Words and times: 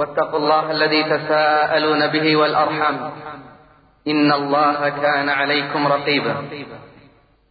واتقوا 0.00 0.38
الله 0.38 0.70
الذي 0.70 1.02
تساءلون 1.04 2.06
به 2.06 2.36
والأرحام. 2.36 2.96
إن 4.08 4.32
الله 4.32 4.88
كان 4.88 5.28
عليكم 5.28 5.86
رقيبا. 5.86 6.34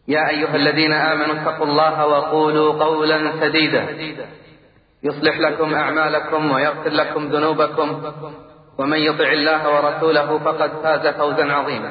يا 0.08 0.28
أيها 0.28 0.56
الذين 0.56 0.92
آمنوا 0.92 1.34
اتقوا 1.42 1.66
الله 1.66 2.06
وقولوا 2.06 2.84
قولا 2.84 3.18
سديدا. 3.40 3.82
يصلح 5.02 5.38
لكم 5.38 5.74
أعمالكم 5.74 6.50
ويغفر 6.50 6.90
لكم 6.90 7.26
ذنوبكم. 7.26 7.88
ومن 8.78 8.98
يطع 8.98 9.28
الله 9.32 9.60
ورسوله 9.74 10.38
فقد 10.38 10.70
فاز 10.82 11.06
فوزا 11.06 11.52
عظيما. 11.52 11.90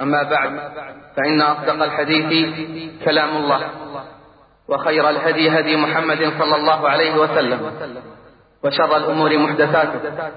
أما 0.00 0.22
بعد 0.22 0.50
فإن 1.16 1.40
أصدق 1.40 1.82
الحديث 1.82 2.28
كلام 3.04 3.36
الله. 3.36 3.60
وخير 4.68 5.10
الهدي 5.10 5.58
هدي 5.58 5.76
محمد 5.76 6.32
صلى 6.38 6.56
الله 6.56 6.88
عليه 6.88 7.14
وسلم. 7.14 7.60
وشر 8.64 8.96
الأمور 8.96 9.38
محدثاتها. 9.38 10.32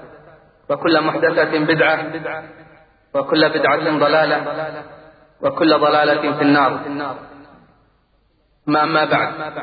وكل 0.70 1.00
محدثة 1.00 1.58
بدعة. 1.58 2.12
وكل 3.14 3.48
بدعة 3.48 3.98
ضلالة. 3.98 4.38
وكل 5.40 5.78
ضلالة 5.78 6.36
في 6.38 6.42
النار. 6.42 6.80
ما 8.66 8.82
أما 8.82 9.04
بعد. 9.04 9.54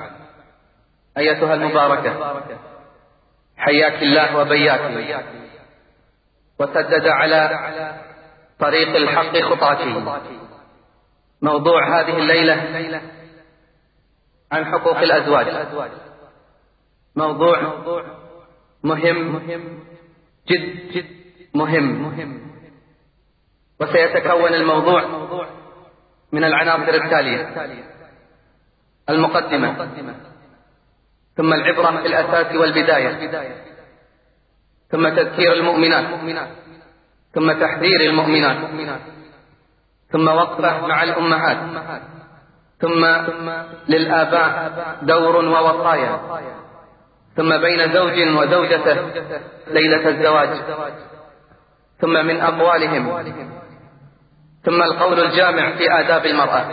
أيتها 1.17 1.53
المباركة. 1.53 2.43
حياك 3.57 4.03
الله 4.03 4.37
وبياك. 4.37 5.23
وسدد 6.59 7.07
على 7.07 7.49
طريق 8.59 8.95
الحق 8.95 9.37
خطاك. 9.37 9.77
موضوع 11.41 11.99
هذه 11.99 12.17
الليلة 12.17 13.01
عن 14.51 14.65
حقوق 14.65 14.97
الأزواج. 14.97 15.47
موضوع 17.15 17.57
مهم. 18.83 19.39
جد. 20.47 21.05
مهم. 21.53 22.39
وسيتكون 23.81 24.53
الموضوع 24.53 25.03
من 26.31 26.43
العناصر 26.43 26.93
التالية. 26.93 27.41
المقدمة. 29.09 29.87
ثم 31.37 31.53
العبرة 31.53 32.01
في 32.01 32.07
الأساس 32.07 32.55
والبداية. 32.55 33.09
ثم 34.89 35.09
تذكير 35.09 35.53
المؤمنات. 35.53 36.05
ثم 37.33 37.51
تحذير 37.51 38.01
المؤمنات. 38.01 38.57
ثم 40.11 40.27
وقفة 40.27 40.87
مع 40.87 41.03
الأمهات. 41.03 41.57
ثم 42.79 43.05
للآباء 43.87 44.73
دور 45.01 45.35
ووصايا. 45.35 46.19
ثم 47.39 47.57
بين 47.57 47.93
زوج 47.93 48.19
وزوجته 48.37 48.97
ليلة 49.67 50.09
الزواج. 50.09 50.49
ثم 52.01 52.25
من 52.25 52.41
أقوالهم 52.41 53.23
ثم 54.63 54.81
القول 54.81 55.19
الجامع 55.19 55.77
في 55.77 55.91
آداب 55.99 56.25
المرأة. 56.25 56.65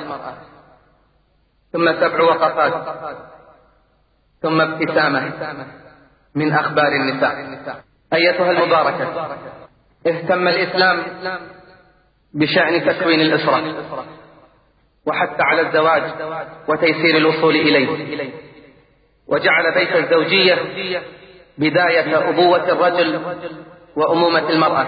ثم 1.72 1.92
سبع 1.92 2.22
وقفات. 2.22 2.72
ثم 4.42 4.60
ابتسامة 4.60 5.32
من 6.34 6.52
أخبار 6.52 6.88
النساء. 6.88 7.34
أيتها 8.12 8.50
المباركة. 8.50 9.38
اهتم 10.06 10.48
الإسلام 10.48 11.02
بشأن 12.34 12.86
تكوين 12.86 13.20
الأسرة 13.20 13.74
وحث 15.06 15.40
على 15.40 15.60
الزواج 15.60 16.02
وتيسير 16.68 17.16
الوصول 17.16 17.54
إليه. 17.56 18.45
وجعل 19.28 19.74
بيت 19.74 19.96
الزوجية 19.96 20.58
بداية 21.58 22.28
أبوة 22.28 22.72
الرجل 22.72 23.20
وأمومة 23.96 24.50
المرأة 24.50 24.86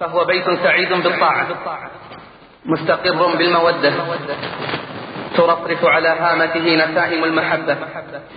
فهو 0.00 0.24
بيت 0.24 0.44
سعيد 0.44 0.92
بالطاعة 0.92 1.48
مستقر 2.64 3.36
بالمودة 3.36 3.92
ترفرف 5.36 5.84
على 5.84 6.08
هامته 6.08 6.76
نسائم 6.76 7.24
المحبة 7.24 7.76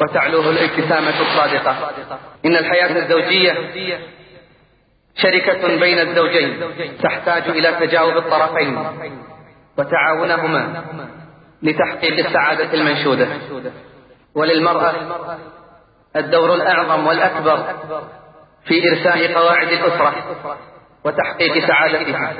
وتعلوه 0.01 0.49
الابتسامة 0.49 1.21
الصادقة. 1.21 1.95
إن 2.45 2.55
الحياة 2.55 2.97
الزوجية 2.97 3.53
شركة 5.15 5.79
بين 5.79 5.99
الزوجين 5.99 6.61
تحتاج 7.03 7.43
إلى 7.49 7.71
تجاوب 7.79 8.17
الطرفين 8.17 8.77
وتعاونهما 9.77 10.83
لتحقيق 11.63 12.25
السعادة 12.25 12.73
المنشودة. 12.73 13.27
وللمرأة 14.35 14.93
الدور 16.15 16.53
الأعظم 16.53 17.07
والأكبر 17.07 17.63
في 18.65 18.89
إرساء 18.89 19.33
قواعد 19.33 19.67
الأسرة 19.67 20.13
وتحقيق 21.05 21.67
سعادتها. 21.67 22.33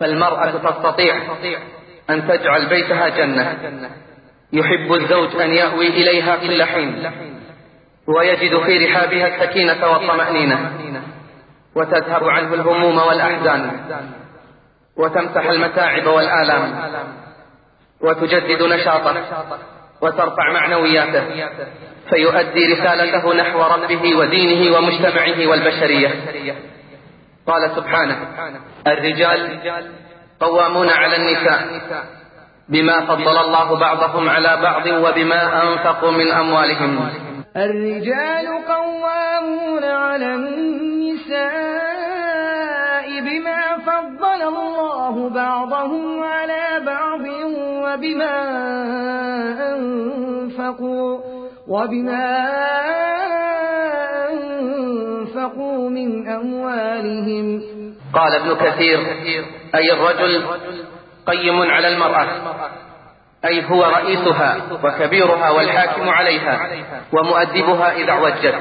فالمرأة 0.00 0.50
تستطيع 0.50 1.22
أن 2.10 2.28
تجعل 2.28 2.66
بيتها 2.66 3.08
جنة. 3.08 3.58
يحب 4.52 4.92
الزوج 4.92 5.36
أن 5.40 5.50
يأوي 5.50 5.86
إليها 5.86 6.36
كل 6.36 6.62
حين. 6.62 7.12
ويجد 8.06 8.62
في 8.62 8.86
رحابها 8.86 9.26
السكينة 9.26 9.90
والطمأنينة. 9.90 10.72
وتذهب 11.76 12.24
عنه 12.24 12.54
الهموم 12.54 12.98
والأحزان. 12.98 13.80
وتمسح 14.96 15.46
المتاعب 15.46 16.06
والآلام. 16.06 16.92
وتجدد 18.00 18.62
نشاطه. 18.62 19.14
وترفع 20.02 20.52
معنوياته 20.52 21.24
فيؤدي 22.10 22.66
رسالته 22.72 23.34
نحو 23.34 23.62
ربه 23.62 24.16
ودينه 24.16 24.76
ومجتمعه 24.78 25.46
والبشرية. 25.46 26.10
قال 27.46 27.70
سبحانه 27.76 28.16
الرجال 28.86 29.60
قوامون 30.40 30.88
على 30.88 31.16
النساء 31.16 31.60
بما 32.68 33.06
فضل 33.06 33.38
الله 33.38 33.78
بعضهم 33.80 34.28
على 34.28 34.58
بعض 34.62 34.86
وبما 34.86 35.62
أنفقوا 35.62 36.10
من 36.10 36.30
أموالهم. 36.30 37.10
الرجال 37.56 38.46
قوامون 38.68 39.84
على 39.84 40.34
النساء 40.34 41.86
بما 43.20 43.78
فضل 43.86 44.42
الله 44.42 45.30
بعضهم 45.30 46.22
على 46.22 46.80
بعض 46.86 47.20
وبما 47.86 48.34
أنفقوا 49.74 51.20
وبما 51.68 52.26
أنفقوا 54.30 55.90
من 55.90 56.28
أموالهم. 56.28 57.62
قال 58.12 58.34
ابن 58.34 58.54
كثير 58.54 58.98
أي 59.74 59.92
الرجل 59.92 60.44
قيم 61.26 61.62
على 61.62 61.88
المرأة 61.88 62.28
أي 63.44 63.64
هو 63.70 63.84
رئيسها 63.84 64.56
وكبيرها 64.84 65.50
والحاكم 65.50 66.08
عليها 66.08 66.68
ومؤدبها 67.12 67.92
إذا 67.92 68.10
اعوجت. 68.10 68.54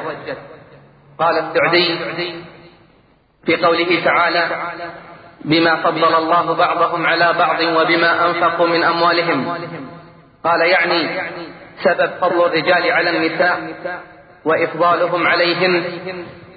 قال 1.19 1.37
السعدي 1.37 1.99
في 3.45 3.55
قوله 3.55 4.03
تعالى 4.05 4.49
بما 5.45 5.75
فضل 5.75 6.15
الله 6.15 6.53
بعضهم 6.53 7.05
على 7.05 7.33
بعض 7.39 7.61
وبما 7.61 8.27
أنفقوا 8.27 8.67
من 8.67 8.83
أموالهم. 8.83 9.57
قال 10.43 10.61
يعني 10.61 11.19
سبب 11.83 12.09
فضل 12.21 12.45
الرجال 12.45 12.91
على 12.91 13.09
النساء 13.09 13.59
وإفضالهم 14.45 15.27
عليهن 15.27 15.83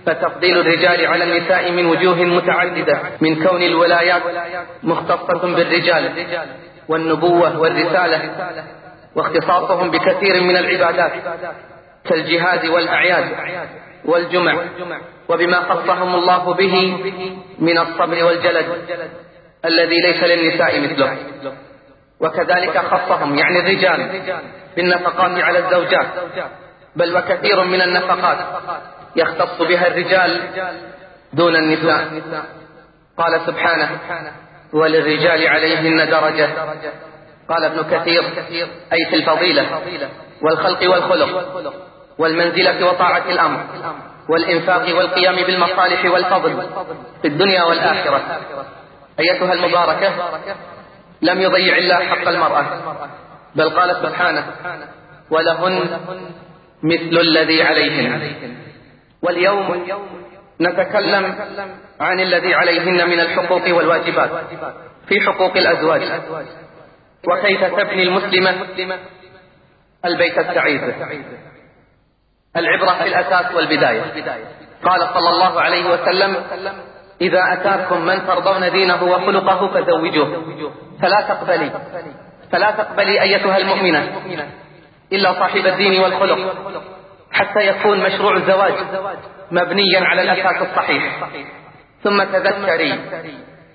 فتفضيل 0.06 0.58
الرجال 0.58 1.06
على 1.06 1.25
النساء 1.25 1.73
من 1.73 1.87
وجوه 1.87 2.17
متعددة 2.17 3.00
من 3.20 3.44
كون 3.44 3.62
الولايات 3.62 4.23
مختصة 4.82 5.55
بالرجال 5.55 6.26
والنبوة 6.88 7.61
والرسالة 7.61 8.31
واختصاصهم 9.17 9.90
بكثير 9.90 10.40
من 10.43 10.56
العبادات 10.56 11.12
كالجهاد 12.05 12.67
والأعياد. 12.67 13.25
والجمع. 14.04 14.54
وبما 15.28 15.60
خصهم 15.60 16.14
الله 16.14 16.54
به 16.54 16.96
من 17.58 17.78
الصبر 17.78 18.24
والجلد 18.24 18.66
الذي 19.64 20.00
ليس 20.00 20.22
للنساء 20.22 20.80
مثله. 20.80 21.16
وكذلك 22.20 22.78
خصهم 22.78 23.38
يعني 23.38 23.58
الرجال 23.60 24.22
بالنفقات 24.76 25.44
على 25.44 25.58
الزوجات. 25.58 26.06
بل 26.96 27.16
وكثير 27.16 27.64
من 27.64 27.82
النفقات 27.82 28.38
يختص 29.16 29.62
بها 29.62 29.86
الرجال 29.86 30.40
دون 31.32 31.56
النساء. 31.56 32.22
قال 33.18 33.40
سبحانه 33.46 33.98
وللرجال 34.72 35.48
عليهن 35.48 36.10
درجة. 36.10 36.48
قال 37.48 37.64
ابن 37.64 37.82
كثير 37.90 38.22
أي 38.92 39.10
في 39.10 39.16
الفضيلة 39.16 39.80
والخلق 40.42 40.90
والخلق. 40.90 41.88
والمنزلة 42.18 42.86
وطاعة 42.86 43.30
الأمر 43.30 43.60
والإنفاق 44.28 44.96
والقيام 44.96 45.36
بالمصالح 45.36 46.04
والفضل 46.04 46.68
في 47.22 47.28
الدنيا 47.28 47.62
والآخرة. 47.62 48.20
أيتها 49.20 49.52
المباركة 49.52 50.12
لم 51.22 51.40
يضيع 51.40 51.76
الله 51.76 51.94
حق 51.94 52.28
المرأة 52.28 52.66
بل 53.54 53.70
قال 53.70 53.96
سبحانه 53.96 54.46
ولهن 55.30 56.00
مثل 56.82 57.20
الذي 57.20 57.62
عليهن. 57.62 58.34
واليوم 59.22 59.86
نتكلم 60.60 61.34
عن 62.00 62.20
الذي 62.20 62.54
عليهن 62.54 63.08
من 63.08 63.20
الحقوق 63.20 63.62
والواجبات 63.74 64.30
في 65.08 65.20
حقوق 65.20 65.56
الأزواج. 65.56 66.02
وكيف 67.28 67.64
تبني 67.64 68.02
المسلمة 68.02 68.54
البيت 70.04 70.38
السعيد؟ 70.38 70.80
العبرة 72.58 72.94
في 72.94 73.08
الأساس 73.08 73.55
والبداية. 73.55 74.02
قال 74.84 75.00
صلى 75.00 75.31
الله 75.31 75.60
عليه 75.60 75.90
وسلم 75.90 76.37
إذا 77.20 77.52
أتاكم 77.52 78.00
من 78.00 78.26
ترضون 78.26 78.70
دينه 78.70 79.05
وخلقه 79.05 79.69
فزوجوه. 79.69 80.72
فلا 81.02 81.20
تقبلي 81.20 81.70
فلا 82.52 82.70
تقبلي 82.70 83.22
أيتها 83.22 83.56
المؤمنة 83.56 84.22
إلا 85.12 85.32
صاحب 85.32 85.66
الدين 85.66 86.00
والخلق 86.00 86.55
حتى 87.32 87.60
يكون 87.60 88.00
مشروع 88.00 88.37
الزواج 88.37 88.75
مبنيا 89.50 90.00
على 90.00 90.22
الأساس 90.22 90.62
الصحيح. 90.62 91.28
ثم 92.04 92.22
تذكري 92.22 92.93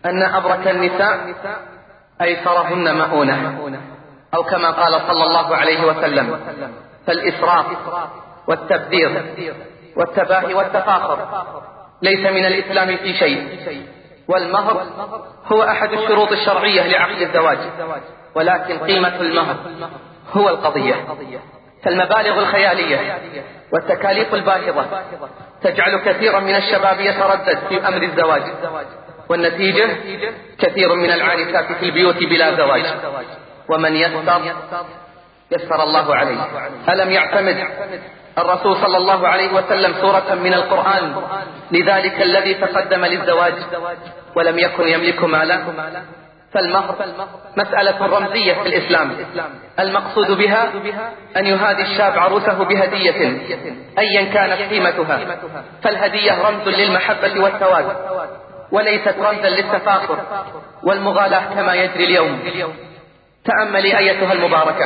أن 0.06 0.24
أبرك 0.24 0.68
النساء 0.68 1.34
أيسرهن 2.22 2.98
مؤونة. 2.98 3.60
أو 4.36 4.44
كما 4.44 4.72
قال 4.72 5.02
صلى 5.08 5.24
الله 5.24 5.56
عليه 5.56 5.84
وسلم 5.86 6.40
فالإسراف 7.08 7.66
والتبذير 8.48 9.24
والتباهي 9.96 10.54
والتفاخر. 10.54 11.18
ليس 12.02 12.20
من 12.20 12.46
الإسلام 12.46 12.98
في 12.98 13.14
شيء. 13.14 13.88
والمهر 14.28 14.84
هو 15.46 15.64
أحد 15.64 15.94
الشروط 15.94 16.32
الشرعية 16.32 16.88
لعقد 16.88 17.22
الزواج. 17.22 17.58
ولكن 18.36 18.78
قيمة 18.78 19.16
المهر 19.22 19.56
هو 20.34 20.50
القضية. 20.50 20.96
فالمبالغ 21.84 22.40
الخيالية 22.40 23.18
والتكاليف 23.74 24.34
الباهظة 24.34 24.86
تجعل 25.62 25.98
كثيرا 25.98 26.40
من 26.40 26.56
الشباب 26.56 27.00
يتردد 27.00 27.60
في 27.70 27.88
أمر 27.88 28.04
الزواج. 28.04 28.44
والنتيجة 29.30 29.88
كثير 30.60 30.96
من 30.96 31.12
العارفات 31.12 31.72
في 31.72 31.86
البيوت 31.86 32.18
بلا 32.18 32.56
زواج. 32.56 32.86
ومن 33.70 33.96
يسر 33.96 34.42
يسر 35.52 35.84
الله 35.84 36.16
عليه. 36.16 36.38
ألم 36.90 37.12
يعتمد 37.12 37.68
الرسول 38.38 38.78
صلى 38.78 38.98
الله 38.98 39.28
عليه 39.28 39.54
وسلم 39.54 39.94
سورة 40.02 40.34
من 40.34 40.54
القرآن. 40.54 41.16
لذلك 41.72 42.22
الذي 42.22 42.54
تقدم 42.54 43.06
للزواج 43.06 43.54
ولم 44.36 44.60
يكن 44.60 44.88
يملك 44.88 45.24
مالا 45.24 45.60
فالمهر 46.54 46.96
مسألة 47.58 48.06
رمزية 48.06 48.54
في 48.54 48.70
الإسلام. 48.70 49.16
المقصود 49.80 50.32
بها 50.32 50.72
أن 51.38 51.46
يهادي 51.46 51.82
الشاب 51.82 52.20
عروسه 52.20 52.64
بهدية 52.64 53.42
أيا 53.98 54.34
كانت 54.34 54.74
قيمتها. 54.74 55.20
فالهدية 55.84 56.48
رمز 56.48 56.68
للمحبة 56.68 57.44
والتواد 57.44 57.86
وليست 58.72 59.16
رمزا 59.20 59.50
للتفاخر 59.50 60.18
والمغالاة 60.84 61.54
كما 61.56 61.74
يجري 61.74 62.04
اليوم. 62.04 62.76
تأملي 63.46 63.98
أيتها 63.98 64.34
المباركة. 64.34 64.86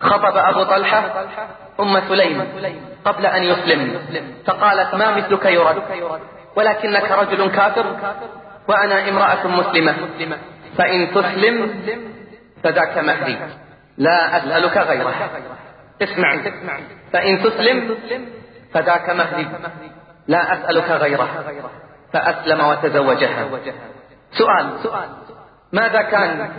خطب 0.00 0.36
أبو 0.36 0.62
طلحة 0.62 1.24
أم 1.80 2.00
سليم 2.08 2.44
قبل 3.04 3.26
أن 3.26 3.42
يسلم. 3.42 4.00
فقالت 4.46 4.94
ما 4.94 5.16
مثلك 5.16 5.44
يرد 5.44 5.82
ولكنك 6.56 7.10
رجل 7.10 7.50
كافر 7.50 7.86
وأنا 8.68 9.08
امرأة 9.08 9.46
مسلمة. 9.46 9.94
فإن 10.78 11.14
تسلم 11.14 11.84
فذاك 12.62 12.98
مهدي 12.98 13.38
لا 13.98 14.36
أسألك 14.36 14.76
غيره. 14.76 15.14
اسمع. 16.02 16.38
فإن 17.12 17.42
تسلم 17.42 17.96
فذاك 18.72 19.10
مهدي 19.10 19.46
لا 20.28 20.52
أسألك 20.52 20.90
غيره. 20.90 21.28
فأسلم 22.12 22.60
وتزوجها. 22.60 23.48
سؤال 24.32 24.66
ماذا 25.72 26.02
كان 26.02 26.50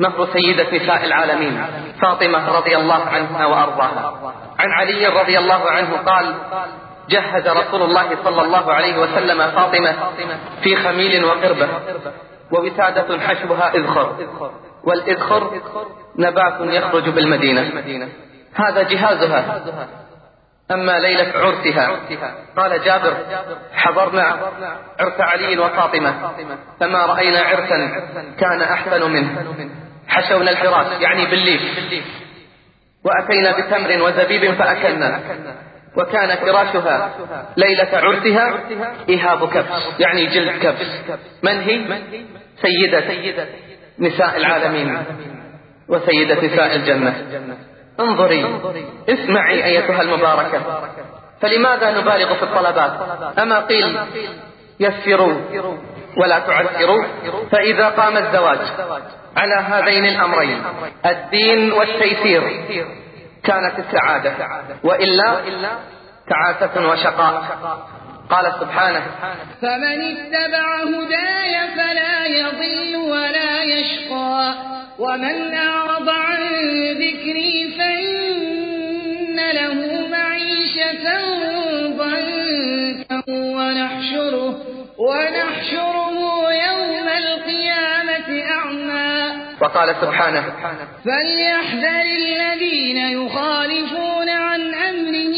مهر 0.00 0.28
سيدة 0.32 0.76
نساء 0.76 1.04
العالمين 1.04 1.66
فاطمة 2.02 2.56
رضي 2.56 2.76
الله 2.76 3.04
عنها 3.04 3.46
وأرضاها. 3.46 4.34
عن 4.58 4.72
علي 4.72 5.06
رضي 5.06 5.38
الله 5.38 5.70
عنه 5.70 5.96
قال 5.96 6.34
جهز 7.08 7.48
رسول 7.48 7.82
الله 7.82 8.16
صلى 8.24 8.42
الله 8.42 8.72
عليه 8.72 8.98
وسلم 8.98 9.50
فاطمة 9.50 9.94
في 10.62 10.76
خميل 10.76 11.24
وقربة 11.24 11.68
ووسادة 12.52 13.18
حشوها 13.20 13.74
إذخر. 13.74 14.16
والإذخر 14.84 15.60
نبات 16.18 16.60
يخرج 16.60 17.08
بالمدينة. 17.08 18.08
هذا 18.54 18.82
جهازها. 18.82 19.62
أما 20.70 20.98
ليلة 20.98 21.32
عرسها 21.38 21.90
قال 22.56 22.84
جابر 22.84 23.16
حضرنا 23.72 24.36
عرس 25.00 25.20
علي 25.20 25.58
وفاطمة 25.58 26.14
فما 26.80 27.06
رأينا 27.06 27.40
عرسا 27.40 27.76
كان 28.38 28.62
أحسن 28.62 29.10
منه. 29.10 29.44
حشونا 30.10 30.50
الفراش 30.50 31.02
يعني 31.02 31.26
بالليل. 31.26 31.60
وأتينا 33.04 33.52
بتمر 33.58 34.02
وزبيب 34.02 34.54
فأكلنا. 34.54 35.20
وكان 35.96 36.36
فراشها 36.36 37.10
ليلة 37.56 37.88
عرسها 37.92 38.54
إهاب 39.10 39.48
كبش 39.48 39.82
يعني 39.98 40.26
جلد 40.26 40.62
كبش. 40.62 40.86
من 41.42 41.60
هي؟ 41.60 41.98
سيدة 42.62 43.46
نساء 43.98 44.36
العالمين 44.36 44.98
وسيدة 45.88 46.44
نساء 46.44 46.76
الجنة. 46.76 47.26
انظري 48.00 48.60
اسمعي 49.08 49.64
أيتها 49.64 50.02
المباركة. 50.02 50.82
فلماذا 51.40 51.90
نبالغ 51.90 52.34
في 52.34 52.42
الطلبات؟ 52.42 52.92
أما 53.38 53.60
قيل 53.60 53.98
يسروا. 54.80 55.40
ولا 56.16 56.38
تعسروا 56.38 57.04
فإذا 57.52 57.88
قام 57.88 58.16
الزواج 58.16 58.58
على 59.36 59.54
هذين 59.54 60.04
الأمرين 60.04 60.62
الدين 61.06 61.72
والتيسير 61.72 62.42
كانت 63.44 63.78
السعادة 63.78 64.34
وإلا 64.84 65.36
تعاسة 66.28 66.88
وشقاء. 66.90 67.42
قال 68.30 68.52
سبحانه 68.60 69.02
فمن 69.62 70.00
اتبع 70.16 70.76
هداي 70.82 71.54
فلا 71.76 72.26
يضل 72.26 72.96
ولا 72.96 73.62
يشقى 73.64 74.54
ومن 74.98 75.54
أعرض 75.54 76.08
عن 76.08 76.38
ذكري 76.94 77.74
فإن 77.78 79.36
له 79.54 80.08
معيشة 80.08 81.04
ضنكا 81.98 83.22
ونحشره, 83.28 84.54
ونحشره 85.00 86.52
يوم 86.52 87.08
القيامة 87.08 88.28
أعمى. 88.42 89.32
وقال 89.60 89.88
سبحانه 90.00 90.44
فليحذر 91.04 92.06
الذين 92.22 92.96
يخالفون 92.96 94.28
عن 94.28 94.60
أمره 94.74 95.36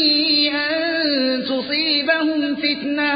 أن 0.51 0.83
تصيبهم 1.43 2.55
فتنة 2.55 3.13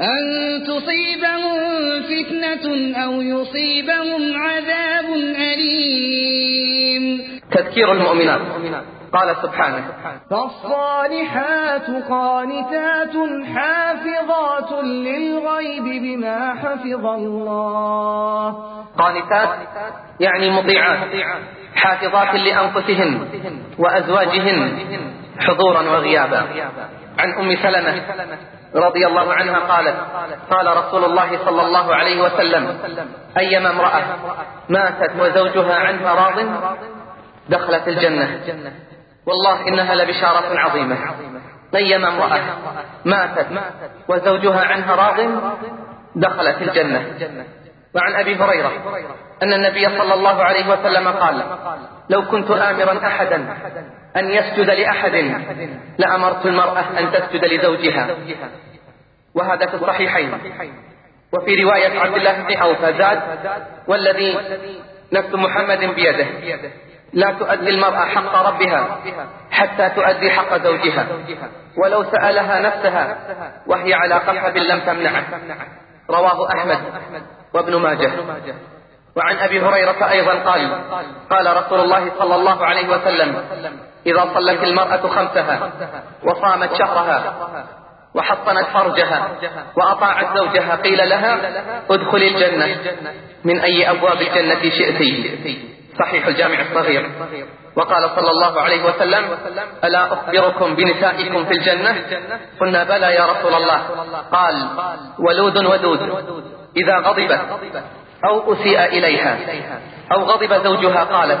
أن 0.00 0.24
تصيبهم 0.66 1.58
فتنة 2.02 2.66
أو 3.04 3.12
يصيبهم 3.22 4.22
عذاب 4.36 5.08
أليم. 5.52 7.04
تذكير 7.52 7.92
المؤمنات. 7.92 8.40
قال 9.12 9.36
سبحانه. 9.42 9.84
فالصالحات 10.30 11.90
قانتات 12.10 13.14
حافظات 13.54 14.72
للغيب 14.84 15.84
بما 15.84 16.54
حفظ 16.54 17.06
الله. 17.06 18.50
قانتات 18.98 19.48
يعني 20.20 20.50
مطيعات. 20.50 20.98
حافظات 21.76 22.34
لأنفسهن 22.34 23.28
وأزواجهن 23.78 24.78
حضورا 25.38 25.82
وغيابا. 25.82 26.42
عن 27.18 27.32
أم 27.32 27.56
سلمة 27.56 28.02
رضي 28.74 29.06
الله 29.06 29.34
عنها 29.34 29.58
قالت 29.58 29.96
قال 30.50 30.76
رسول 30.76 31.04
الله 31.04 31.38
صلى 31.44 31.62
الله 31.66 31.94
عليه 31.94 32.22
وسلم 32.22 32.78
أيما 33.38 33.70
امرأة 33.70 34.02
ماتت 34.68 35.12
وزوجها 35.20 35.74
عنها 35.74 36.14
راض 36.14 36.38
دخلت 37.48 37.88
الجنة. 37.88 38.40
والله 39.28 39.68
إنها 39.68 39.94
لبشارة 39.94 40.58
عظيمة. 40.58 40.96
أيما 41.74 42.08
امرأة 42.08 42.40
ماتت 43.04 43.46
وزوجها 44.08 44.60
عنها 44.60 44.94
راض 44.94 45.16
دخلت 46.16 46.62
الجنة. 46.62 47.14
وعن 47.94 48.14
أبي 48.14 48.34
هريرة 48.34 48.72
أن 49.42 49.52
النبي 49.52 49.84
صلى 49.98 50.14
الله 50.14 50.42
عليه 50.42 50.68
وسلم 50.68 51.08
قال 51.08 51.42
لو 52.10 52.22
كنت 52.22 52.50
آمرا 52.50 53.06
أحدا 53.06 53.56
أن 54.16 54.30
يسجد 54.30 54.70
لأحد 54.70 55.14
لأمرت 55.98 56.46
المرأة 56.46 56.84
أن 56.98 57.12
تسجد 57.12 57.44
لزوجها. 57.44 58.08
وهذا 59.34 59.66
في 59.66 59.74
الصحيحين. 59.74 60.32
وفي 61.32 61.62
رواية 61.62 62.00
عبد 62.00 62.16
الله 62.16 62.42
بن 62.42 62.56
أوفى 62.56 62.94
زاد 62.98 63.20
والذي 63.88 64.38
نفس 65.12 65.34
محمد 65.34 65.78
بيده. 65.78 66.26
لا 67.12 67.32
تؤدي 67.38 67.70
المرأة 67.70 68.04
حق 68.04 68.34
ربها 68.46 68.98
حتى 69.50 69.88
تؤدي 69.88 70.30
حق 70.30 70.56
زوجها. 70.56 71.06
ولو 71.76 72.04
سألها 72.04 72.60
نفسها 72.60 73.16
وهي 73.66 73.94
على 73.94 74.14
قحب 74.14 74.56
لم 74.56 74.80
تمنعه. 74.80 75.24
رواه 76.10 76.48
أحمد 76.48 76.78
وابن 77.54 77.76
ماجه. 77.76 78.12
وعن 79.16 79.36
أبي 79.36 79.60
هريرة 79.60 80.10
أيضا 80.10 80.34
قال 80.34 80.70
قال 81.30 81.56
رسول 81.56 81.80
الله 81.80 82.10
صلى 82.18 82.34
الله 82.34 82.64
عليه 82.66 82.88
وسلم 82.88 83.44
إذا 84.06 84.34
صلت 84.34 84.62
المرأة 84.62 85.08
خمسها 85.08 85.72
وصامت 86.24 86.74
شهرها 86.74 87.34
وحصنت 88.14 88.66
فرجها 88.66 89.28
وأطاعت 89.76 90.36
زوجها 90.36 90.74
قيل 90.76 91.08
لها 91.08 91.38
ادخل 91.90 92.22
الجنة 92.22 92.76
من 93.44 93.60
أي 93.60 93.90
أبواب 93.90 94.20
الجنة 94.20 94.70
شئت 94.70 95.00
صحيح 95.98 96.26
الجامع 96.26 96.60
الصغير. 96.60 97.10
وقال 97.76 98.10
صلى 98.16 98.30
الله 98.30 98.60
عليه 98.60 98.84
وسلم 98.84 99.24
ألا 99.84 100.12
أخبركم 100.12 100.74
بنسائكم 100.74 101.44
في 101.44 101.52
الجنة؟ 101.52 101.94
قلنا 102.60 102.84
بلى 102.84 103.14
يا 103.14 103.26
رسول 103.26 103.54
الله. 103.54 103.80
قال 104.32 104.68
ولود 105.18 105.56
ودود 105.58 106.00
إذا 106.76 106.98
غضبت 106.98 107.40
أو 108.24 108.52
أسيء 108.52 108.84
إليها 108.84 109.38
أو 110.12 110.22
غضب 110.22 110.64
زوجها 110.64 111.04
قالت 111.04 111.40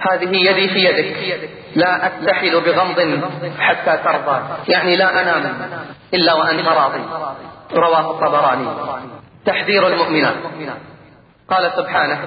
هذه 0.00 0.36
يدي 0.36 0.68
في 0.68 0.78
يدك 0.84 1.50
لا 1.76 2.06
أكتحل 2.06 2.60
بغمض 2.60 3.20
حتى 3.58 3.98
ترضى 4.04 4.40
يعني 4.68 4.96
لا 4.96 5.22
أنام 5.22 5.70
إلا 6.14 6.32
وأنت 6.34 6.68
راضي. 6.68 7.04
رواه 7.74 8.10
الطبراني. 8.10 8.68
تحذير 9.46 9.86
المؤمنات. 9.86 10.34
قال 11.52 11.70
سبحانه. 11.76 12.18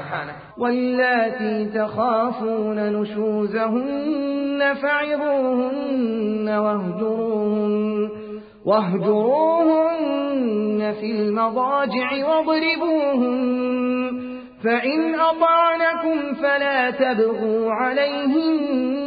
واللاتي 0.58 1.66
تخافون 1.66 2.80
نشوزهن 3.02 4.74
فعظوهن 4.74 6.50
واهجروهن 6.50 8.10
واهجروهن 8.66 9.74
في 11.00 11.12
المضاجع 11.12 12.26
واضربوهن 12.28 14.12
فإن 14.64 15.16
أطعنكم 15.16 16.34
فلا 16.34 16.92
تبغوا 16.92 17.72
عليهن 17.72 19.06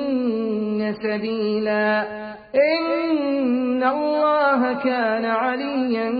سبيلا. 1.02 2.06
إن 2.54 3.82
الله 3.82 4.72
كان 4.72 5.24
عليا 5.24 6.10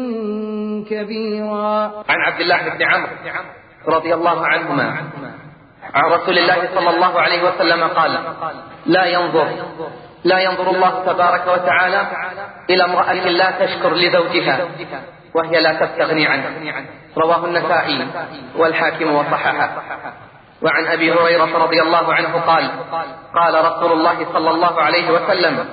كبيرا. 0.90 2.05
عن 2.09 2.21
عبد 2.21 2.40
الله 2.40 2.57
بن 2.57 2.85
عمرو. 2.85 3.58
رضي 3.87 4.15
الله 4.15 4.47
عنهما. 4.47 4.85
عن 5.95 6.05
رسول 6.11 6.39
الله 6.39 6.69
صلى 6.75 6.91
الله 6.91 7.21
عليه 7.21 7.43
وسلم 7.43 7.89
قال 7.89 8.13
لا 8.87 9.05
ينظر 9.05 9.49
لا 10.25 10.39
ينظر 10.39 10.71
الله 10.71 11.03
تبارك 11.07 11.47
وتعالى 11.47 12.03
إلى 12.71 12.85
امرأة 12.85 13.13
لا 13.13 13.51
تشكر 13.51 13.95
لزوجها 13.95 14.69
وهي 15.35 15.61
لا 15.61 15.73
تستغني 15.73 16.27
عنه. 16.27 16.45
رواه 17.17 17.45
النسائي 17.45 18.09
والحاكم 18.57 19.15
وصححه. 19.15 19.71
وعن 20.62 20.87
أبي 20.87 21.12
هريرة 21.12 21.59
رضي 21.65 21.83
الله 21.83 22.15
عنه 22.15 22.41
قال 22.41 22.71
قال 23.35 23.65
رسول 23.65 23.93
الله 23.93 24.27
صلى 24.33 24.50
الله 24.50 24.81
عليه 24.81 25.11
وسلم 25.11 25.65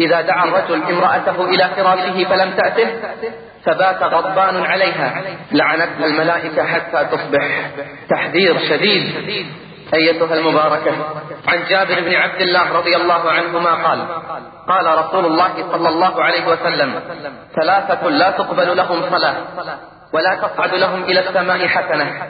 إذا 0.00 0.20
دعا 0.20 0.44
الرجل 0.44 0.82
امرأته 0.82 1.44
إلى 1.44 1.70
فراشه 1.76 2.24
فلم 2.24 2.50
تأته 2.56 2.88
فبات 3.64 4.02
غضبان 4.02 4.62
عليها 4.62 5.22
لعنتها 5.52 6.06
الملائكة 6.06 6.64
حتى 6.64 7.04
تصبح 7.04 7.70
تحذير 8.10 8.58
شديد. 8.58 9.46
أيتها 9.94 10.34
المباركة 10.34 10.92
عن 11.48 11.64
جابر 11.70 12.00
بن 12.00 12.14
عبد 12.14 12.40
الله 12.40 12.72
رضي 12.72 12.96
الله 12.96 13.30
عنهما 13.30 13.74
قال 13.74 14.06
قال 14.68 14.98
رسول 14.98 15.26
الله 15.26 15.72
صلى 15.72 15.88
الله 15.88 16.22
عليه 16.22 16.46
وسلم 16.46 17.00
ثلاثة 17.56 18.08
لا 18.08 18.30
تقبل 18.30 18.76
لهم 18.76 19.02
صلاة. 19.10 19.36
ولا 20.12 20.34
تصعد 20.34 20.74
لهم 20.74 21.02
إلى 21.02 21.20
السماء 21.28 21.66
حسنة. 21.66 22.22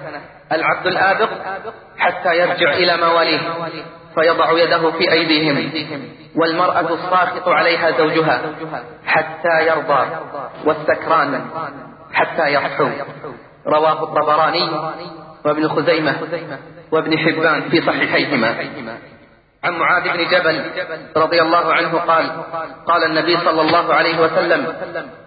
العبد 0.53 0.87
الآبق 0.87 1.29
حتى 1.99 2.39
يرجع 2.39 2.73
إلى 2.73 2.97
مواليه 2.97 3.41
فيضع 4.15 4.53
يده 4.53 4.91
في 4.91 5.13
أيديهم 5.13 5.71
والمرأة 6.37 6.81
الساخط 6.81 7.49
عليها 7.49 7.91
زوجها 7.91 8.43
حتى 9.07 9.67
يرضى 9.67 10.07
والسكران 10.65 11.45
حتى 12.13 12.47
يصحو 12.49 12.89
رواه 13.67 14.03
الطبراني 14.03 14.71
وابن 15.45 15.69
خزيمة 15.69 16.17
وابن 16.93 17.19
حبان 17.19 17.63
في 17.71 17.81
صحيحيهما. 17.81 18.55
عن 19.65 19.73
معاذ 19.73 20.03
بن 20.03 20.25
جبل 20.31 20.65
رضي 21.17 21.43
الله 21.43 21.73
عنه 21.75 21.99
قال 21.99 22.31
قال 22.87 23.05
النبي 23.05 23.37
صلى 23.37 23.61
الله 23.61 23.95
عليه 23.95 24.21
وسلم 24.21 24.75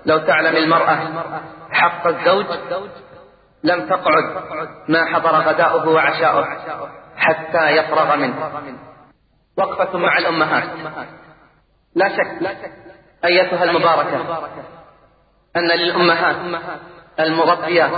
لو 0.05 0.17
تعلم 0.17 0.55
المرأة 0.55 0.97
حق 1.75 2.08
الزوج 2.08 2.46
لم 3.63 3.88
تقعد 3.89 4.24
ما 4.88 5.05
حضر 5.05 5.29
غداؤه 5.29 5.89
وعشاؤه 5.89 6.46
حتى 7.17 7.70
يفرغ 7.70 8.15
منه. 8.15 8.51
وقفة 9.58 9.98
مع 9.98 10.17
الأمهات. 10.17 10.63
لا 11.96 12.10
شك 12.10 12.58
أيتها 13.25 13.63
المباركة 13.63 14.41
أن 15.55 15.67
للأمهات 15.67 16.36
المربيات 17.20 17.91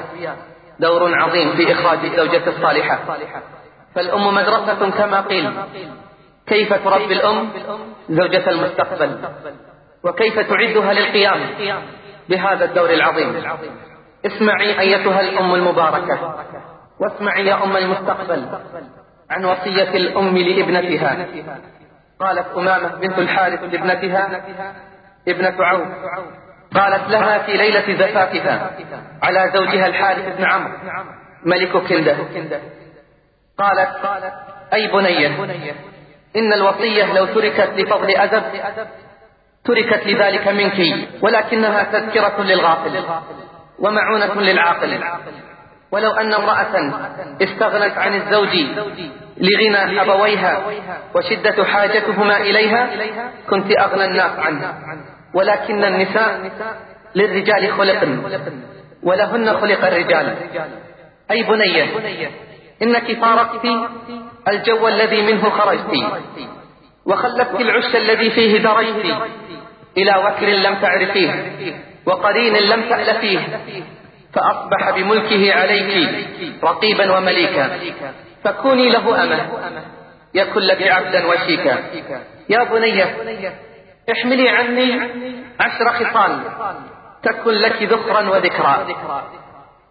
دور 0.80 1.16
عظيم 1.16 1.56
في 1.56 1.74
إخراج 1.74 2.00
الزوجة 2.06 2.50
الصالحة. 2.50 3.00
فالأم 3.96 4.34
مدرسة 4.36 4.90
كما 4.90 5.22
قيل. 5.22 5.54
كيف 6.48 6.74
تربي 6.74 7.14
الأم 7.14 7.50
زوجة 8.10 8.50
المستقبل؟ 8.50 9.20
وكيف 10.04 10.40
تعدها 10.40 10.94
للقيام؟ 10.94 11.40
بهذا 12.30 12.66
الدور 12.66 12.90
العظيم. 12.90 13.36
اسمعي 14.26 14.80
أيتها 14.80 15.22
الأم 15.22 15.54
المباركة 15.56 16.36
واسمعي 17.00 17.46
يا 17.46 17.64
أم 17.64 17.78
المستقبل 17.78 18.48
عن 19.30 19.46
وصية 19.46 19.90
الأم 19.98 20.38
لابنتها. 20.38 21.28
قالت 22.20 22.48
أمامة 22.58 22.96
بنت 22.96 23.20
الحارث 23.20 23.64
لابنتها 23.64 24.42
ابنة 25.28 25.56
عوف. 25.60 25.88
قالت 26.76 27.10
لها 27.10 27.38
في 27.38 27.52
ليلة 27.58 27.98
زفافها 27.98 28.72
على 29.24 29.52
زوجها 29.54 29.88
الحارث 29.88 30.38
بن 30.38 30.46
عمرو 30.46 30.74
ملك 31.46 31.78
كندة 31.78 32.18
قالت 33.58 33.90
أي 34.74 34.88
بنية 34.88 35.44
إن 36.36 36.54
الوصية 36.54 37.14
لو 37.14 37.26
تركت 37.26 37.70
لفضل 37.78 38.12
أدب 38.12 38.44
تركت 39.68 40.08
لذلك 40.08 40.48
منك 40.48 41.08
ولكنها 41.22 41.84
تذكرة 41.84 42.44
للغافل 42.44 43.04
ومعونة 43.80 44.42
للعاقل. 44.42 45.00
ولو 45.92 46.12
أن 46.12 46.34
امرأة 46.34 46.74
استغنت 47.42 47.98
عن 47.98 48.16
الزوج 48.16 48.56
لغنى 49.38 50.02
أبويها 50.02 50.62
وشدة 51.16 51.64
حاجتهما 51.64 52.38
إليها 52.38 52.90
كنت 53.50 53.72
أغنى 53.80 54.06
الناس 54.06 54.40
عنه. 54.40 54.74
ولكن 55.34 55.84
النساء 55.84 56.52
للرجال 57.16 57.74
خلقن 57.74 58.40
ولهن 59.04 59.54
خلق 59.54 59.86
الرجال. 59.86 60.36
أي 61.32 61.44
بنية 61.44 61.86
إنك 62.82 63.20
فارقت 63.20 63.66
الجو 64.48 64.88
الذي 64.88 65.22
منه 65.22 65.50
خرجت 65.50 65.92
وخلفت 67.06 67.62
العش 67.62 67.96
الذي 67.96 68.30
فيه 68.32 68.58
درجت. 68.58 69.06
إلى 69.98 70.12
وكر 70.26 70.46
لم 70.46 70.76
تعرفيه 70.76 71.32
وقرين 72.06 72.54
لم 72.54 72.90
تألفيه 72.90 73.40
فأصبح 74.34 74.90
بملكه 74.96 75.54
عليك 75.54 76.10
رقيبا 76.64 77.18
ومليكا. 77.18 77.80
فكوني 78.44 78.90
له 78.90 79.24
أمة 79.24 79.48
يكن 80.34 80.62
لك 80.62 80.88
عبدا 80.88 81.28
وشيكا. 81.28 81.84
يا 82.50 82.64
بنية 82.64 83.16
احملي 84.12 84.50
عني 84.50 85.02
عشر 85.60 85.90
خصال 85.90 86.42
تكن 87.24 87.52
لك 87.52 87.84
ذخرا 87.84 88.30
وذكرى 88.30 88.96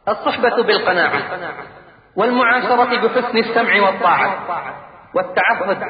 الصحبة 0.09 0.63
بالقناعة 0.63 1.23
والمعاشرة 2.17 3.07
بحسن 3.07 3.39
السمع 3.39 3.83
والطاعة 3.83 4.47
والتعهد 5.15 5.83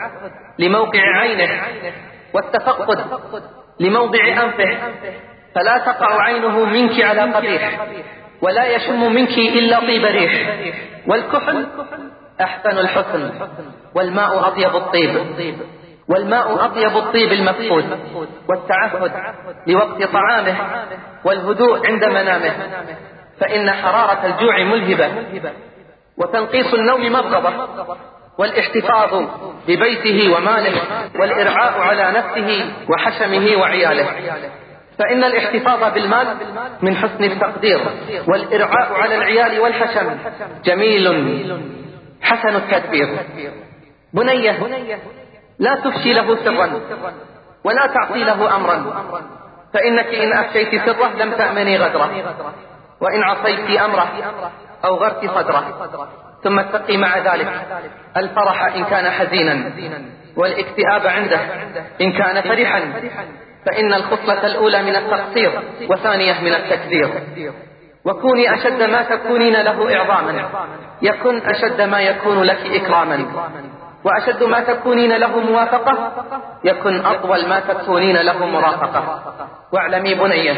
لموقع 0.59 1.01
عينه 1.21 1.63
والتفقد 2.35 3.01
لموضع 3.81 4.29
أنفه. 4.29 4.79
فلا 5.55 5.79
تقع 5.79 6.23
عينه 6.23 6.65
منك 6.65 7.05
على 7.05 7.21
قبيح 7.21 7.87
ولا 8.43 8.77
يشم 8.77 9.13
منك 9.13 9.39
إلا 9.39 9.81
طيب 9.81 10.05
ريح. 10.05 10.57
والكحل 11.07 11.67
أحسن 12.41 12.79
الحسن 12.79 13.31
والماء 13.95 14.49
أطيب 14.49 14.77
الطيب 14.77 15.27
والماء 16.09 16.65
أطيب 16.65 16.97
الطيب 16.97 17.33
المفقود. 17.33 17.85
والتعهد 18.49 19.13
لوقت 19.67 20.03
طعامه 20.03 20.57
والهدوء 21.25 21.87
عند 21.87 22.05
منامه. 22.05 22.53
فإن 23.41 23.71
حرارة 23.71 24.27
الجوع 24.27 24.65
ملهبة 24.65 25.11
وتنقيص 26.19 26.75
النوم 26.75 27.13
مبغضة 27.13 27.51
والاحتفاظ 28.39 29.25
ببيته 29.69 30.37
وماله 30.37 30.81
والإرعاء 31.19 31.81
على 31.81 32.19
نفسه 32.19 32.71
وحشمه 32.91 33.57
وعياله. 33.61 34.07
فإن 34.99 35.25
الاحتفاظ 35.25 35.95
بالمال 35.95 36.27
من 36.83 36.97
حسن 36.97 37.25
التقدير 37.25 37.81
والإرعاء 38.29 38.93
على 38.93 39.15
العيال 39.15 39.61
والحشم 39.61 40.19
جميل 40.65 41.63
حسن 42.23 42.57
التدبير. 42.57 43.19
بنية 44.13 44.59
لا 45.59 45.75
تفشي 45.75 46.13
له 46.13 46.37
سرا 46.45 46.81
ولا 47.65 47.87
تعطي 47.87 48.25
له 48.25 48.57
أمرا. 48.57 49.03
فإنك 49.75 50.15
إن 50.15 50.33
أفشيت 50.33 50.87
سره 50.87 51.09
لم 51.09 51.33
تأمني 51.33 51.79
غدره 51.79 52.35
وإن 53.01 53.23
عصيت 53.23 53.81
أمره 53.81 54.09
أو 54.85 54.97
غرت 54.97 55.25
صدره. 55.25 56.26
ثم 56.47 56.59
اتقي 56.59 56.97
مع 56.97 57.19
ذلك. 57.19 57.49
الفرح 58.17 58.75
إن 58.77 58.85
كان 58.85 59.11
حزينا 59.11 59.73
والاكتئاب 60.37 61.07
عنده 61.07 61.41
إن 62.01 62.13
كان 62.13 62.43
فرحا 62.43 62.81
فإن 63.67 63.95
الخصلة 63.95 64.47
الأولى 64.47 64.83
من 64.83 64.97
التقصير 64.97 65.61
وثانية 65.91 66.41
من 66.41 66.55
التكذير 66.55 67.11
وكوني 68.05 68.55
أشد 68.55 68.83
ما 68.83 69.03
تكونين 69.03 69.53
له 69.53 69.97
إعظاما 69.97 70.49
يكن 71.03 71.39
أشد 71.47 71.81
ما 71.81 72.01
يكون 72.01 72.43
لك 72.43 72.59
إكراما. 72.67 73.27
وأشد 74.05 74.43
ما 74.43 74.61
تكونين 74.61 75.17
له 75.17 75.41
موافقة 75.41 76.13
يكن 76.65 77.07
أطول 77.07 77.49
ما 77.49 77.61
تكونين 77.61 78.17
له 78.17 78.47
مرافقة. 78.47 79.19
واعلمي 79.73 80.15
بنية 80.15 80.53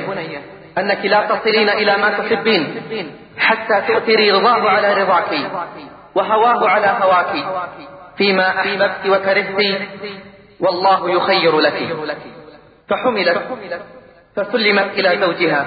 أنك 0.78 1.04
لا 1.04 1.26
تصلين 1.26 1.68
إلى 1.68 1.96
ما 1.96 2.10
تحبين 2.10 2.82
حتى 3.38 3.80
تؤثري 3.88 4.30
رضاه 4.30 4.68
على 4.68 5.02
رضاك 5.02 5.32
وهواه 6.14 6.68
على 6.68 6.86
هواك 6.86 7.46
فيما 8.16 8.48
أحببت 8.48 9.06
وكرهت 9.06 9.80
والله 10.60 11.10
يخير 11.10 11.60
لك. 11.60 11.94
فحملت 12.88 13.42
فسلمت 14.36 14.90
إلى 14.98 15.20
زوجها 15.20 15.66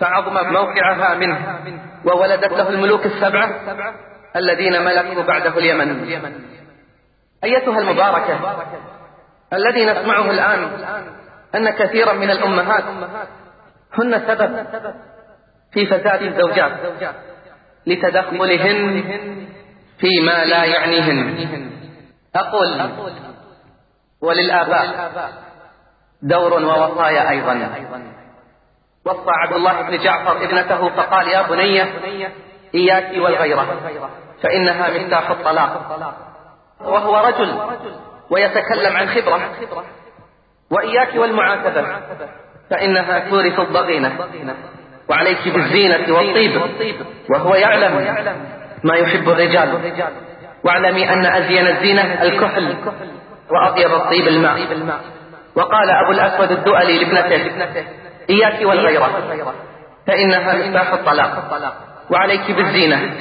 فعظم 0.00 0.52
موقعها 0.52 1.14
منه 1.14 1.60
وولدت 2.04 2.52
له 2.52 2.68
الملوك 2.68 3.06
السبعة 3.06 3.50
الذين 4.36 4.84
ملكوا 4.84 5.22
بعده 5.22 5.58
اليمن. 5.58 6.10
أيتها 7.44 7.78
المباركة 7.78 8.40
الذي 9.52 9.86
نسمعه 9.86 10.30
الآن 10.30 10.70
أن 11.54 11.70
كثيرا 11.70 12.12
من 12.12 12.30
الأمهات 12.30 12.84
هن 13.98 14.20
سبب 14.26 14.66
في 15.72 15.86
فساد 15.86 16.22
الزوجات 16.22 16.72
لتدخلهن 17.86 19.04
فيما 19.98 20.44
لا 20.44 20.64
يعنيهن. 20.64 21.70
أقول 22.36 22.90
وللآباء 24.22 25.10
دور 26.22 26.52
ووصايا 26.52 27.30
أيضا. 27.30 27.70
وصى 29.06 29.30
عبد 29.30 29.52
الله 29.52 29.82
بن 29.82 29.98
جعفر 30.04 30.44
ابنته 30.44 30.88
فقال 30.88 31.28
يا 31.28 31.42
بني 31.42 31.82
إياك 32.74 33.22
والغيرة 33.22 33.66
فإنها 34.42 34.90
مفتاح 34.98 35.30
الطلاق. 35.30 36.00
وهو 36.80 37.16
رجل 37.16 37.58
ويتكلم 38.30 38.96
عن 38.96 39.08
خبرة 39.08 39.50
وإياك 40.70 41.14
والمعاتبة. 41.14 41.86
فإنها 42.70 43.18
تورث 43.18 43.60
الضغينة. 43.60 44.12
وعليك 45.10 45.48
بالزينة 45.48 46.14
والطيب. 46.14 46.60
وهو 47.30 47.54
يعلم 47.54 48.16
ما 48.84 48.94
يحب 48.96 49.28
الرجال. 49.28 49.92
واعلمي 50.64 51.08
أن 51.08 51.26
أزين 51.26 51.66
الزينة 51.66 52.22
الكحل 52.22 52.76
وأطيب 53.50 53.92
الطيب 53.92 54.28
الماء. 54.28 54.58
وقال 55.56 55.90
أبو 55.90 56.12
الأسود 56.12 56.50
الدؤلي 56.50 57.04
لابنته 57.04 57.52
إياك 58.30 58.66
والغيرة. 58.66 59.10
فإنها 60.06 60.56
مفتاح 60.56 60.92
الطلاق. 60.92 61.74
وعليك 62.10 62.50
بالزينة 62.50 63.16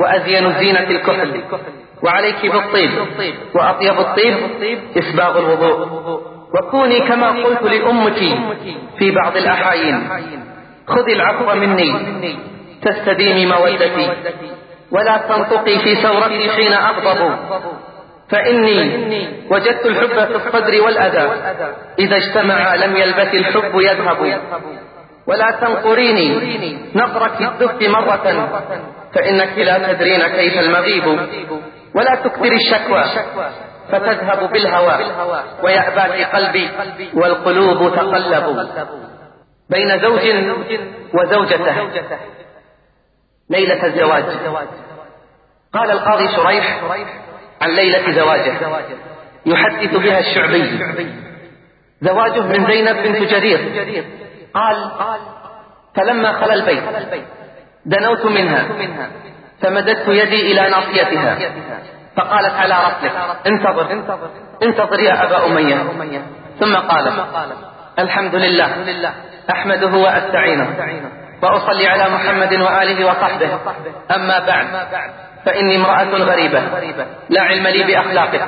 وأزين 0.00 0.46
الزينة 0.46 0.80
الكحل. 0.80 1.42
وعليك 2.02 2.46
بالطيب 2.52 2.90
وأطيب 3.54 3.98
الطيب 3.98 4.78
إسباغ 4.98 5.38
الوضوء. 5.38 6.29
وكوني 6.54 7.00
كما 7.00 7.30
قلت 7.30 7.62
لأمك 7.62 8.18
في 8.98 9.10
بعض 9.10 9.36
الأحايين 9.36 10.08
خذي 10.88 11.12
العفو 11.12 11.54
مني. 11.54 11.92
تستديمي 12.82 13.46
مودتي. 13.46 14.10
ولا 14.90 15.16
تنطقي 15.16 15.78
في 15.78 15.94
ثورتي 15.96 16.50
حين 16.50 16.72
أغضب. 16.72 17.36
فإني 18.30 19.28
وجدت 19.50 19.86
الحب 19.86 20.08
في 20.08 20.36
الصدر 20.36 20.82
والأذى. 20.82 21.30
إذا 21.98 22.16
اجتمع 22.16 22.74
لم 22.74 22.96
يلبث 22.96 23.34
الحب 23.34 23.80
يذهب. 23.80 24.40
ولا 25.26 25.50
تنقريني 25.60 26.78
نقرك 26.94 27.40
الدف 27.40 27.88
مرة. 27.88 28.48
فإنك 29.14 29.58
لا 29.58 29.92
تدرين 29.92 30.22
كيف 30.26 30.60
المغيب. 30.60 31.06
ولا 31.94 32.14
تكثر 32.14 32.52
الشكوى. 32.52 33.04
فتذهب 33.92 34.52
بالهوى 34.52 34.94
ويأباك 35.62 36.34
قلبي 36.34 36.70
والقلوب 37.14 37.94
تقلب 37.96 38.68
بين 39.70 40.00
زوج 40.00 40.20
وزوجته. 41.14 41.90
ليلة 43.50 43.86
الزواج. 43.86 44.24
قال 45.72 45.90
القاضي 45.90 46.28
شريح 46.28 46.80
عن 47.62 47.70
ليلة 47.70 48.12
زواجه. 48.12 48.54
يحدث 49.46 49.96
بها 49.96 50.18
الشعبي. 50.18 50.80
زواجه 52.00 52.40
من 52.40 52.66
زينب 52.66 52.96
بنت 52.96 53.22
جرير. 53.22 54.04
قال 54.54 54.90
فلما 55.96 56.32
خلا 56.32 56.54
البيت 56.54 56.82
دنوت 57.86 58.26
منها 58.26 58.68
فمددت 59.62 60.08
يدي 60.08 60.52
إلى 60.52 60.70
ناصيتها. 60.70 61.38
فقالت 62.20 62.54
على 62.54 62.74
رسلك 62.74 63.12
انتظر. 63.46 63.86
انتظر 64.62 65.00
يا 65.00 65.22
أبا 65.22 65.46
أمية. 65.46 66.22
ثم 66.60 66.76
قال 66.76 67.12
الحمد 67.98 68.34
لله. 68.34 69.12
أحمده 69.50 69.86
وأستعينه. 69.86 70.68
وأصلي 71.42 71.86
على 71.86 72.08
محمد 72.08 72.54
وآله 72.54 73.06
وصحبه. 73.06 73.58
أما 74.16 74.38
بعد 74.38 74.66
فإني 75.46 75.76
امرأة 75.76 76.04
غريبة. 76.04 76.62
لا 77.28 77.42
علم 77.42 77.66
لي 77.66 77.82
بأخلاقك. 77.82 78.44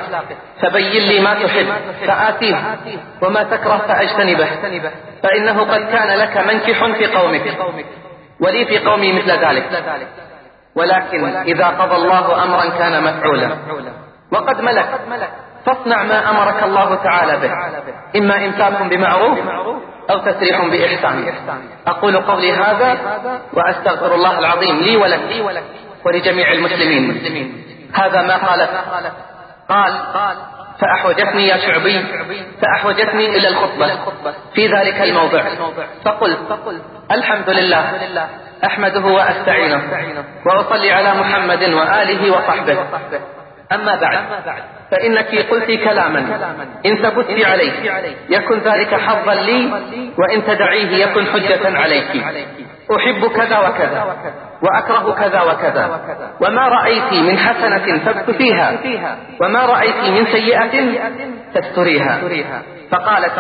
فبين 0.63 1.03
لي 1.03 1.21
ما 1.21 1.35
تحب 1.35 1.67
فآتيه. 2.07 2.77
وما 3.23 3.43
تكره 3.43 3.77
فأجتنبه. 3.77 4.49
فإنه 5.23 5.61
قد 5.61 5.81
كان 5.81 6.19
لك 6.19 6.37
منكح 6.37 6.85
في 6.99 7.07
قومك. 7.07 7.57
ولي 8.41 8.65
في 8.65 8.79
قومي 8.79 9.13
مثل 9.13 9.31
ذلك. 9.31 9.65
ولكن 10.75 11.37
إذا 11.37 11.67
قضى 11.67 11.97
الله 11.97 12.43
أمرا 12.45 12.69
كان 12.79 13.05
مفعولا. 13.05 13.49
وقد 14.33 14.61
ملك. 14.61 14.89
فاصنع 15.67 16.03
ما 16.03 16.31
أمرك 16.31 16.63
الله 16.63 16.95
تعالى 16.95 17.37
به. 17.37 17.53
إما 18.17 18.47
إمساك 18.47 18.83
بمعروف 18.83 19.39
أو 20.11 20.19
تسريح 20.19 20.65
بإحسان. 20.65 21.35
أقول 21.87 22.17
قولي 22.17 22.53
هذا 22.53 22.97
وأستغفر 23.53 24.15
الله 24.15 24.39
العظيم 24.39 24.81
لي 24.81 24.97
ولك 24.97 25.21
ولجميع 26.05 26.53
المسلمين. 26.53 27.65
هذا 27.95 28.23
ما 28.23 28.37
قالت 28.37 28.71
قال 29.69 29.93
فأحوجتني 30.79 31.49
يا 31.49 31.57
شعبي 31.57 32.05
فأحوجتني 32.63 33.27
إلى 33.37 33.49
الخطبة. 33.49 33.91
في 34.55 34.67
ذلك 34.67 35.01
الموضع. 35.01 35.43
فقلت 36.05 36.39
الحمد 37.11 37.51
لله. 37.51 38.29
أحمده 38.65 39.07
وأستعينه 39.07 39.83
وأصلي 40.47 40.93
على 40.93 41.15
محمد 41.21 41.63
وآله 41.63 42.31
وصحبه. 42.33 42.79
أما 43.73 43.95
بعد 44.01 44.19
فإنك 44.91 45.51
قلت 45.51 45.71
كلاما 45.71 46.19
إن 46.87 46.97
ثبت 46.97 47.45
عليه 47.45 47.73
يكن 48.29 48.59
ذلك 48.59 48.95
حظا 48.95 49.35
لي 49.35 49.71
وإن 50.19 50.45
تدعيه 50.47 51.05
يكن 51.05 51.27
حجة 51.27 51.79
عليك. 51.79 52.25
أحب 52.97 53.27
كذا 53.27 53.59
وكذا 53.59 54.17
وأكره 54.63 55.15
كذا 55.15 55.43
وكذا 55.43 56.01
وما 56.41 56.69
رأيت 56.69 57.13
من 57.13 57.39
حسنة 57.39 57.99
تبث 57.99 58.31
فيها 58.37 58.73
وما 59.41 59.67
رأيت 59.67 60.05
من 60.05 60.27
سيئة 60.27 60.99
تستريها. 61.55 62.21
فقالت 62.93 63.33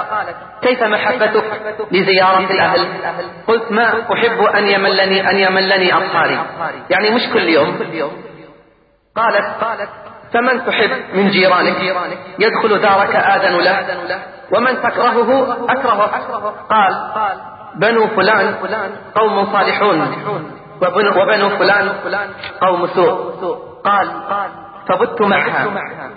كيف 0.63 0.83
محبتك 0.83 1.45
لزيارة 1.93 2.39
الأهل؟ 2.51 2.89
قلت 3.47 3.73
ما 3.73 4.13
أحب 4.13 4.43
أن 4.43 4.69
يملني 4.69 5.31
أن 5.31 5.39
يملني 5.39 5.97
أطهاري 5.97 6.39
يعني 6.91 7.11
مش 7.11 7.23
كل 7.33 7.49
يوم. 7.49 7.79
قالت 9.17 9.89
فمن 10.33 10.65
تحب 10.67 10.91
من 11.15 11.31
جيرانك 11.31 11.77
يدخل 12.39 12.79
دارك 12.79 13.17
آذن 13.17 13.57
له 13.57 14.23
ومن 14.53 14.83
تكرهه 14.83 15.57
أكرهه 15.69 16.07
قال 16.71 16.95
بنو 17.77 18.07
فلان 18.07 18.55
قوم 19.15 19.53
صالحون 19.53 20.17
وبنو 20.83 21.49
فلان 21.59 21.93
قوم 22.61 22.87
سوء. 22.87 23.59
قال 23.85 24.09
فبت 24.89 25.21
معها. 25.21 25.67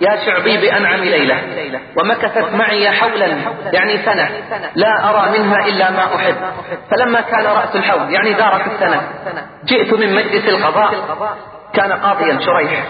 يا 0.00 0.16
شعبي 0.26 0.56
بأنعم 0.56 1.00
ليلة. 1.00 1.42
ومكثت 2.00 2.54
معي 2.54 2.90
حولا. 2.90 3.26
يعني 3.72 3.98
سنة. 3.98 4.30
لا 4.74 5.10
أرى 5.10 5.38
منها 5.38 5.66
إلا 5.66 5.90
ما 5.90 6.16
أحب. 6.16 6.36
فلما 6.90 7.20
كان 7.20 7.44
رأس 7.46 7.76
الحول 7.76 8.14
يعني 8.14 8.32
دارت 8.32 8.66
السنة. 8.66 9.00
جئت 9.64 9.94
من 9.94 10.14
مجلس 10.14 10.48
القضاء. 10.48 10.94
كان 11.74 11.92
قاضيا 11.92 12.40
شريح. 12.40 12.84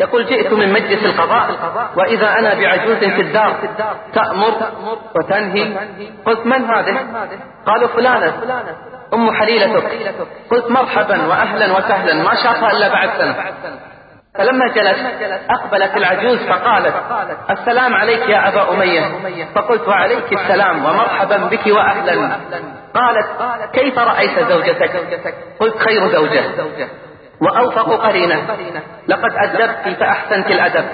يقول 0.00 0.26
جئت 0.26 0.52
من 0.52 0.72
مجلس 0.72 1.04
القضاء. 1.04 1.50
وإذا 1.96 2.38
أنا 2.38 2.54
بعجوز 2.54 2.96
في 2.96 3.20
الدار. 3.20 3.56
تأمر 4.14 4.52
وتنهي. 5.16 5.76
قلت 6.26 6.46
من 6.46 6.64
هذه؟ 6.64 6.98
قالوا 7.66 7.88
فلانة. 7.88 8.32
أم 9.14 9.32
حليلتك 9.32 9.84
قلت 10.50 10.70
مرحبا 10.70 11.26
وأهلا 11.26 11.78
وسهلا. 11.78 12.14
ما 12.14 12.34
شافها 12.34 12.70
إلا 12.70 12.88
بعد 12.88 13.08
سنة. 13.18 13.34
فلما 14.34 14.66
جلس 14.66 14.98
أقبلت 15.50 15.96
العجوز 15.96 16.38
فقالت 16.38 16.94
السلام 17.50 17.94
عليك 17.94 18.28
يا 18.28 18.48
أبا 18.48 18.74
أمية. 18.74 19.44
فقلت 19.54 19.88
وعليك 19.88 20.32
السلام 20.32 20.84
ومرحبا 20.84 21.36
بك 21.36 21.66
وأهلا. 21.66 22.36
قالت 22.94 23.26
كيف 23.72 23.98
رأيت 23.98 24.38
زوجتك؟ 24.38 25.34
قلت 25.60 25.78
خير 25.78 26.08
زوجة. 26.08 26.88
وأوفق 27.40 28.06
قرينة. 28.06 28.56
لقد 29.08 29.30
أدبت 29.44 29.98
فأحسنت 30.00 30.46
الأدب. 30.46 30.84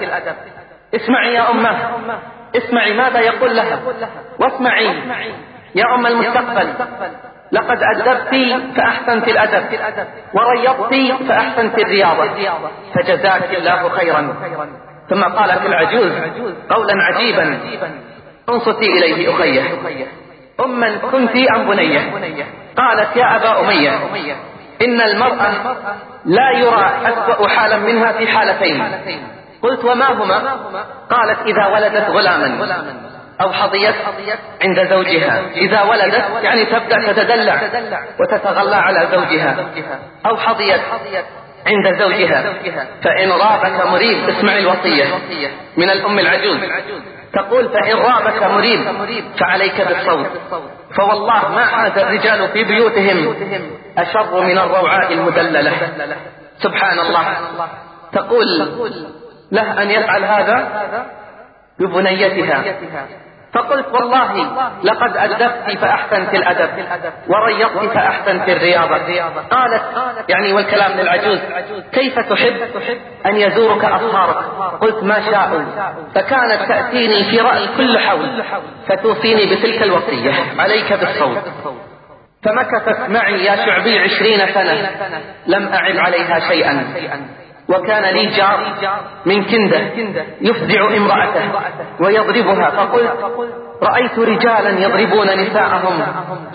اسمعي 0.95 1.33
يا 1.33 1.51
أمة. 1.51 1.77
اسمعي 2.55 2.93
ماذا 2.93 3.19
يقول 3.19 3.55
لها. 3.55 3.79
واسمعي. 4.39 4.87
يا 5.75 5.95
أم 5.95 6.07
المستقبل. 6.07 6.73
لقد 7.51 7.77
أدبت 7.83 8.35
فأحسنت 8.75 9.27
الأدب 9.27 9.79
وريضت 10.33 11.23
فأحسنت 11.27 11.77
الرياضة 11.77 12.29
فجزاك 12.95 13.55
الله 13.55 13.89
خيرا. 13.89 14.35
ثم 15.09 15.23
قالت 15.23 15.65
العجوز 15.65 16.11
قولا 16.69 16.93
عجيبا 17.03 17.59
انصتي 18.49 18.85
إليه 18.85 19.35
أخيه. 19.35 19.63
أما 20.59 20.97
كنت 20.97 21.35
أم 21.55 21.67
بنية؟ 21.69 22.11
قالت 22.77 23.15
يا 23.15 23.35
أبا 23.35 23.59
أمية 23.59 24.35
إن 24.81 25.01
المرأة 25.01 25.51
لا 26.25 26.51
يرى 26.51 26.91
أسوأ 27.05 27.47
حالا 27.47 27.77
منها 27.77 28.11
في 28.11 28.27
حالتين. 28.27 28.83
قلت 29.61 29.85
وما 29.85 30.11
هما؟ 30.13 30.35
قالت 31.09 31.39
إذا 31.45 31.67
ولدت 31.67 32.09
غلاما. 32.09 32.75
أو 33.41 33.53
حظيت 33.53 33.95
عند 34.61 34.89
زوجها. 34.89 35.41
إذا 35.55 35.83
ولدت 35.83 36.43
يعني 36.43 36.65
تبدأ 36.65 37.13
تتدلع 37.13 37.61
وتتغلى 38.19 38.75
على 38.75 39.07
زوجها. 39.11 39.57
أو 40.25 40.37
حظيت 40.37 40.81
عند 41.67 41.99
زوجها. 41.99 42.53
فإن 43.03 43.31
رابك 43.31 43.87
مريب 43.87 44.29
اسمع 44.29 44.57
الوصية 44.57 45.05
من 45.77 45.89
الأم 45.89 46.19
العجوز. 46.19 46.59
تقول 47.33 47.69
فإن 47.69 47.97
رابك 47.97 48.43
مريب 48.43 48.85
فعليك 49.39 49.81
بالصوت. 49.87 50.27
فوالله 50.97 51.49
ما 51.49 51.61
عاد 51.61 51.97
الرجال 51.97 52.49
في 52.49 52.63
بيوتهم 52.63 53.35
أشر 53.97 54.41
من 54.41 54.57
الروعاء 54.57 55.13
المدللة. 55.13 55.73
سبحان 56.63 56.99
الله. 56.99 57.37
تقول 58.13 58.45
له 59.51 59.81
أن 59.81 59.91
يفعل 59.91 60.23
هذا؟ 60.23 60.85
ببنيتها. 61.79 62.63
فقلت 63.53 63.87
والله 63.87 64.53
لقد 64.83 65.17
أدبت 65.17 65.77
فأحسنت 65.81 66.33
الأدب 66.33 66.69
وريضت 67.27 67.93
فأحسنت 67.93 68.49
الرياضة. 68.49 69.21
قالت 69.51 69.83
يعني 70.29 70.53
والكلام 70.53 70.91
للعجوز 70.91 71.39
كيف 71.91 72.19
تحب 72.19 72.55
أن 73.25 73.35
يزورك 73.37 73.85
أصهارك 73.85 74.35
قلت 74.81 75.03
ما 75.03 75.31
شاءوا 75.31 75.61
فكانت 76.15 76.67
تأتيني 76.67 77.23
في 77.23 77.39
رأي 77.39 77.67
كل 77.77 77.99
حول 77.99 78.43
فتوصيني 78.87 79.55
بتلك 79.55 79.83
الوصية. 79.83 80.33
عليك 80.59 80.93
بالصوت. 80.93 81.43
فمكثت 82.43 83.09
معي 83.09 83.45
يا 83.45 83.55
شعبي 83.55 83.99
عشرين 83.99 84.39
سنة 84.53 84.89
لم 85.47 85.67
أعب 85.67 85.97
عليها 85.97 86.39
شيئا. 86.39 86.87
وكان 87.69 88.15
لي 88.15 88.25
جار 88.25 88.59
من 89.25 89.43
كندة 89.43 89.81
يفزع 90.41 90.97
امرأته 90.97 91.51
ويضربها. 91.99 92.69
فقلت 92.69 93.11
رأيت 93.83 94.19
رجالا 94.19 94.69
يضربون 94.69 95.27
نساءهم 95.27 96.01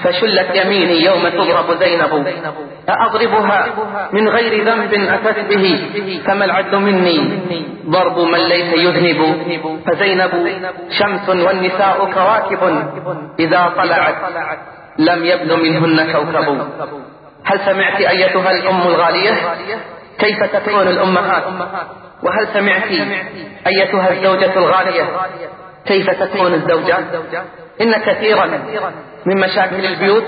فشلت 0.02 0.56
يميني 0.56 1.04
يوم 1.04 1.28
تضرب 1.28 1.78
زينب. 1.80 2.26
أأضربها 2.88 3.66
من 4.12 4.28
غير 4.28 4.64
ذنب 4.64 4.94
أتت 4.94 5.38
به 5.48 6.22
فما 6.26 6.44
العدل 6.44 6.78
مني؟ 6.78 7.38
ضرب 7.88 8.18
من 8.18 8.38
ليس 8.38 8.72
يذنب. 8.72 9.20
فزينب 9.86 10.30
شمس 10.98 11.28
والنساء 11.28 12.10
كواكب 12.14 12.84
إذا 13.38 13.72
طلعت 13.76 14.16
لم 14.98 15.24
يبدو 15.24 15.56
منهن 15.56 16.12
كوكب. 16.12 16.60
هل 17.44 17.60
سمعت 17.60 18.00
أيتها 18.00 18.50
الأم 18.50 18.82
الغالية؟ 18.82 19.32
كيف 20.20 20.42
تكون 20.42 20.88
الأمهات؟ 20.88 21.44
وهل 22.22 22.48
سمعت 22.54 22.90
أيتها 23.66 24.12
الزوجة 24.12 24.58
الغالية؟ 24.58 25.04
كيف 25.86 26.10
تكون 26.10 26.54
الزوجات 26.54 27.04
إن 27.80 27.92
كثيرا 27.92 28.46
من 29.26 29.40
مشاكل 29.40 29.86
البيوت 29.86 30.24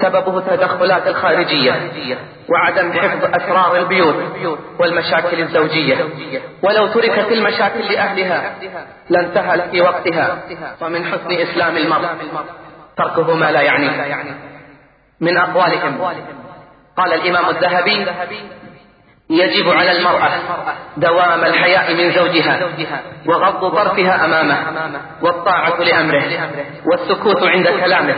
سببه 0.00 0.38
التدخلات 0.38 1.06
الخارجية 1.06 1.72
وعدم 2.48 2.92
حفظ 2.92 3.24
أسرار 3.24 3.76
البيوت 3.76 4.16
والمشاكل 4.78 5.40
الزوجية. 5.40 5.96
ولو 6.62 6.86
تركت 6.86 7.32
المشاكل 7.32 7.92
لأهلها 7.92 8.54
لانتهت 9.10 9.70
في 9.70 9.80
وقتها 9.80 10.38
ومن 10.80 11.04
حسن 11.04 11.32
إسلام 11.32 11.76
المرء. 11.76 12.08
تركه 12.96 13.34
ما 13.34 13.52
لا 13.52 13.60
يعنيه 13.60 14.36
من 15.20 15.36
أقوالهم. 15.36 16.00
قال 16.96 17.12
الإمام 17.12 17.48
الذهبي 17.48 18.06
يجب 19.32 19.70
على 19.70 19.92
المرأة 19.98 20.30
دوام 20.96 21.44
الحياء 21.44 21.94
من 21.94 22.12
زوجها 22.12 22.60
وغض 23.26 23.74
طرفها 23.74 24.24
أمامه 24.24 24.56
والطاعة 25.22 25.76
لأمره 25.80 26.22
والسكوت 26.92 27.42
عند 27.42 27.68
كلامه 27.68 28.14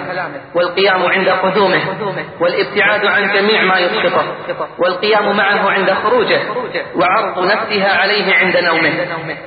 والقيام 0.55 1.03
عند 1.07 1.29
قدومه 1.29 1.81
والابتعاد 2.41 3.07
عن 3.07 3.33
جميع 3.35 3.63
ما 3.63 3.79
يسقطه 3.79 4.25
والقيام 4.79 5.37
معه 5.37 5.71
عند 5.71 5.91
خروجه 5.93 6.41
وعرض 6.97 7.45
نفسها 7.45 7.97
عليه 7.97 8.35
عند 8.35 8.57
نومه 8.57 8.93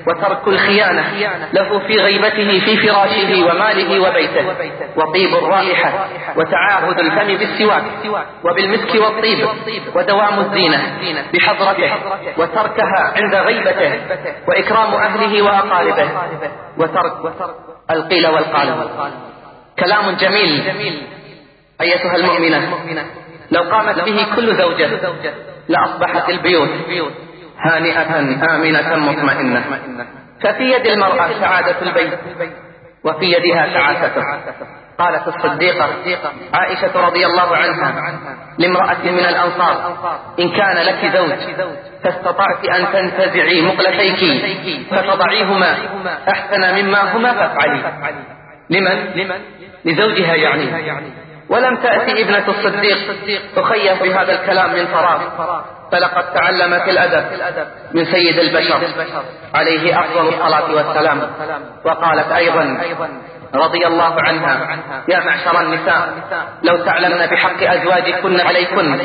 وترك 0.08 0.48
الخيانة 0.48 1.04
له 1.54 1.80
في 1.88 1.98
غيبته 2.00 2.60
في 2.66 2.78
فراشه 2.78 3.46
وماله 3.46 4.00
وبيته 4.10 4.46
وطيب 4.96 5.36
الرائحة 5.36 6.08
وتعاهد 6.36 7.00
الفم 7.00 7.28
بالسواك 7.38 7.84
وبالمسك 8.44 8.96
والطيب 8.96 9.48
ودوام 9.96 10.40
الزينة 10.40 10.98
بحضرته 11.58 11.98
وتركها 12.38 13.14
عند 13.16 13.36
غيبته 13.36 14.00
وإكرام 14.48 14.94
أهله 14.94 15.42
وأقاربه 15.42 16.10
وترك 16.78 17.34
القيل 17.92 18.28
والقال. 18.28 18.88
كلام 19.80 20.12
جميل 20.16 21.04
أيتها 21.82 22.16
المؤمنة. 22.16 23.06
لو 23.52 23.62
قامت 23.62 24.00
به 24.04 24.28
كل 24.36 24.56
زوجة 24.58 24.90
لأصبحت 25.70 26.30
البيوت 26.30 26.70
هانئة 27.60 28.20
آمنة 28.56 28.96
مطمئنة. 28.96 29.64
ففي 30.42 30.64
يد 30.64 30.88
المرأة 30.88 31.30
سعادة 31.40 31.82
البيت 31.82 32.20
وفي 33.04 33.26
يدها 33.26 33.74
تعاسته 33.74 34.24
قالت 35.00 35.28
الصديقة 35.28 35.90
عائشة 36.54 37.08
رضي 37.08 37.26
الله 37.26 37.56
عنها 37.58 38.18
لامرأة 38.58 38.98
من 39.04 39.26
الأنصار 39.26 39.98
إن 40.40 40.50
كان 40.50 40.78
لك 40.78 41.18
زوج 41.18 41.56
فاستطعت 42.04 42.66
أن 42.66 42.86
تنتزعي 42.94 43.62
مقلتيك 43.62 44.88
فتضعيهما 44.92 45.76
أحسن 46.30 46.76
مما 46.76 47.16
هما 47.16 47.34
فافعلي. 47.34 47.84
لمن؟ 48.70 49.16
لزوجها 49.86 50.36
يعني. 50.36 51.14
ولم 51.50 51.76
تأتي 51.76 52.22
ابنة 52.22 52.48
الصديق 52.48 52.98
تخيف 53.56 54.04
بهذا 54.04 54.42
الكلام 54.42 54.74
من 54.74 54.86
فراغ 54.86 55.20
فلقد 55.92 56.34
تعلمت 56.34 56.90
الأدب 56.90 57.68
من 57.94 58.06
سيد 58.06 58.40
البشر 58.40 58.80
عليه 59.56 60.00
أفضل 60.00 60.28
الصلاة 60.28 60.74
والسلام. 60.76 61.22
وقالت 61.86 62.32
أيضا 62.32 62.78
رضي 63.56 63.88
الله 63.88 64.22
عنها. 64.22 64.76
يا 65.08 65.20
معشر 65.20 65.62
النساء 65.62 66.14
لو 66.64 66.78
تعلمن 66.86 67.26
بحق 67.26 67.64
أزواجكن 67.64 68.40
عليكن 68.40 69.00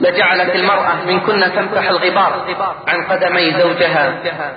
لجعلت 0.00 0.54
المرأة 0.56 1.04
منكن 1.06 1.40
تمسح 1.40 1.88
الغبار 1.88 2.56
عن 2.88 3.04
قدمي 3.04 3.52
زوجها 3.60 4.14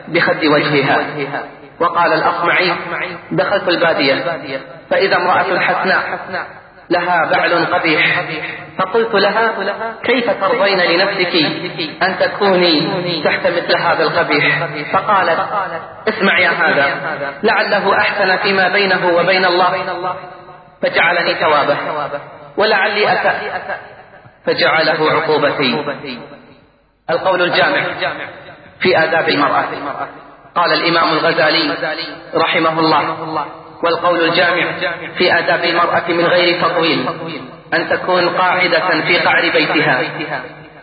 بخد 0.08 0.45
وجهها. 0.45 1.43
وقال 1.80 2.13
الأصمعي 2.13 2.73
دخلت 3.32 3.67
البادية 3.67 4.23
فإذا 4.89 5.15
امرأة 5.15 5.60
حسناء 5.60 6.19
لها 6.91 7.32
بعل 7.32 7.65
قبيح. 7.65 8.23
فقلت 8.77 9.13
لها 9.15 9.54
كيف 10.04 10.30
ترضين 10.30 10.80
لنفسك 10.80 11.36
أن 12.04 12.17
تكوني 12.19 13.23
تحت 13.23 13.47
مثل 13.47 13.77
هذا 13.82 14.04
القبيح؟ 14.04 14.67
فقالت 14.93 15.39
اسمع 16.08 16.39
يا 16.39 16.49
هذا 16.49 17.34
لعله 17.43 17.97
أحسن 17.97 18.38
فيما 18.38 18.67
بينه 18.67 19.08
وبين 19.08 19.45
الله 19.45 20.15
فجعلني 20.82 21.36
ثوابه 21.36 21.77
ولعلي 22.58 23.13
أسأ 23.13 23.34
فجعله 24.45 25.12
عقوبتي. 25.12 25.86
القول 27.10 27.41
الجامع 27.41 27.84
في 28.80 29.04
آداب 29.04 29.30
المرأة. 29.30 29.67
قال 30.56 30.73
الإمام 30.73 31.13
الغزالي 31.13 31.77
رحمه 32.36 32.80
الله 32.80 33.61
والقول 33.84 34.22
الجامع 34.24 34.72
في 35.17 35.39
آداب 35.39 35.63
المرأة 35.63 36.04
من 36.08 36.26
غير 36.26 36.62
تطويل 36.62 37.06
أن 37.74 37.89
تكون 37.89 38.30
قاعدة 38.30 39.02
في 39.02 39.17
قعر 39.17 39.41
بيتها 39.41 40.02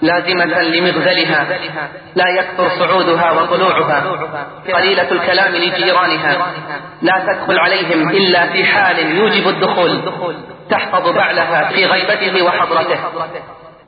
لازمة 0.02 0.62
لمغزلها 0.62 1.46
لا 2.14 2.24
يكثر 2.38 2.68
صعودها 2.68 3.32
وطلوعها 3.32 4.04
قليلة 4.74 5.12
الكلام 5.12 5.54
لجيرانها 5.54 6.54
لا 7.02 7.24
تدخل 7.26 7.58
عليهم 7.58 8.11
إلا 8.11 8.46
في 8.46 8.64
حال 8.64 9.16
يوجب 9.16 9.48
الدخول 9.48 10.02
تحفظ 10.70 11.08
بعلها 11.08 11.68
في 11.72 11.87
غيبته 11.87 12.42
وحضرته. 12.42 12.98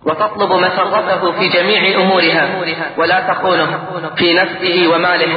وتطلب 0.07 0.53
مسرته 0.53 1.33
في 1.33 1.49
جميع 1.49 2.01
أمورها 2.01 2.49
ولا 2.97 3.21
تخونه 3.21 3.79
في 4.17 4.35
نفسه 4.35 4.89
وماله 4.95 5.37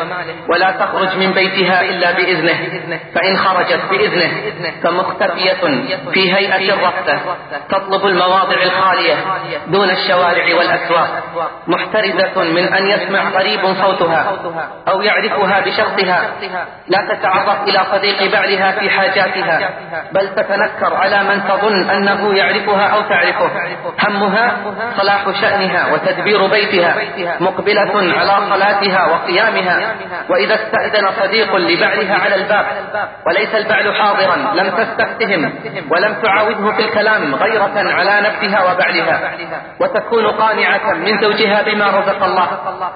ولا 0.49 0.71
تخرج 0.71 1.17
من 1.17 1.31
بيتها 1.31 1.81
إلا 1.81 2.11
بإذنه 2.11 2.57
فإن 3.15 3.37
خرجت 3.37 3.81
بإذنه 3.89 4.31
فمختفية 4.83 5.53
في 6.13 6.33
هيئة 6.35 6.73
الرفة 6.73 7.19
تطلب 7.69 8.05
المواضع 8.05 8.63
الخالية 8.63 9.15
دون 9.67 9.89
الشوارع 9.89 10.55
والأسواق. 10.55 11.23
محترزة 11.67 12.43
من 12.43 12.73
أن 12.73 12.87
يسمع 12.87 13.29
قريب 13.29 13.59
صوتها 13.61 14.37
أو 14.87 15.01
يعرفها 15.01 15.59
بشخصها. 15.59 16.31
لا 16.87 17.07
تتعرف 17.09 17.67
إلى 17.67 17.85
صديق 17.91 18.31
بعلها 18.31 18.71
في 18.71 18.89
حاجاتها 18.89 19.69
بل 20.11 20.27
تتنكر 20.35 20.93
على 20.95 21.23
من 21.23 21.43
تظن 21.47 21.89
أنه 21.89 22.33
يعرفها 22.33 22.87
أو 22.87 23.01
تعرفه. 23.01 23.49
همها 24.07 24.52
صلاح 24.97 25.41
شأنها 25.41 25.93
وتدبير 25.93 26.47
بيتها 26.47 26.95
مقبلة 27.39 28.13
على 28.19 28.49
صلاتها 28.49 29.05
وقيامها 29.11 29.95
وإذا 30.29 30.55
استأذن 30.55 31.07
صديق 31.19 31.55
لبعلها 31.55 32.15
على 32.23 32.35
الباب 32.35 32.65
وليس 33.27 33.55
البعل 33.55 33.95
حاضرا 33.95 34.35
لم 34.55 34.69
تستفتهم 34.69 35.53
ولم 35.89 36.13
تعاوده 36.23 36.71
في 36.71 36.85
الكلام 36.85 37.35
غيرة 37.35 37.71
على 37.75 38.21
نفسها 38.21 38.63
وبعلها. 38.73 39.31
وتكون 39.79 40.27
قانعة 40.27 40.93
من 40.93 41.21
زوجها 41.21 41.61
بما 41.61 41.87
رزق 41.87 42.23
الله 42.23 42.47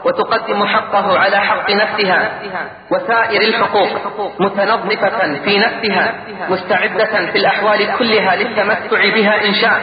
وتقدم 0.06 0.66
حقه 0.66 1.20
على 1.20 1.38
حق 1.38 1.72
نفسها 1.72 2.32
وسائر 2.92 3.42
الحقوق 3.42 3.88
متنظفة 4.40 5.34
في 5.46 5.60
نفسها 5.60 6.14
مستعدة 6.50 7.06
في 7.32 7.38
الأحوال 7.38 7.98
كلها 7.98 8.36
للتمتع 8.36 9.10
بها 9.16 9.46
إن 9.46 9.54
شاء 9.54 9.82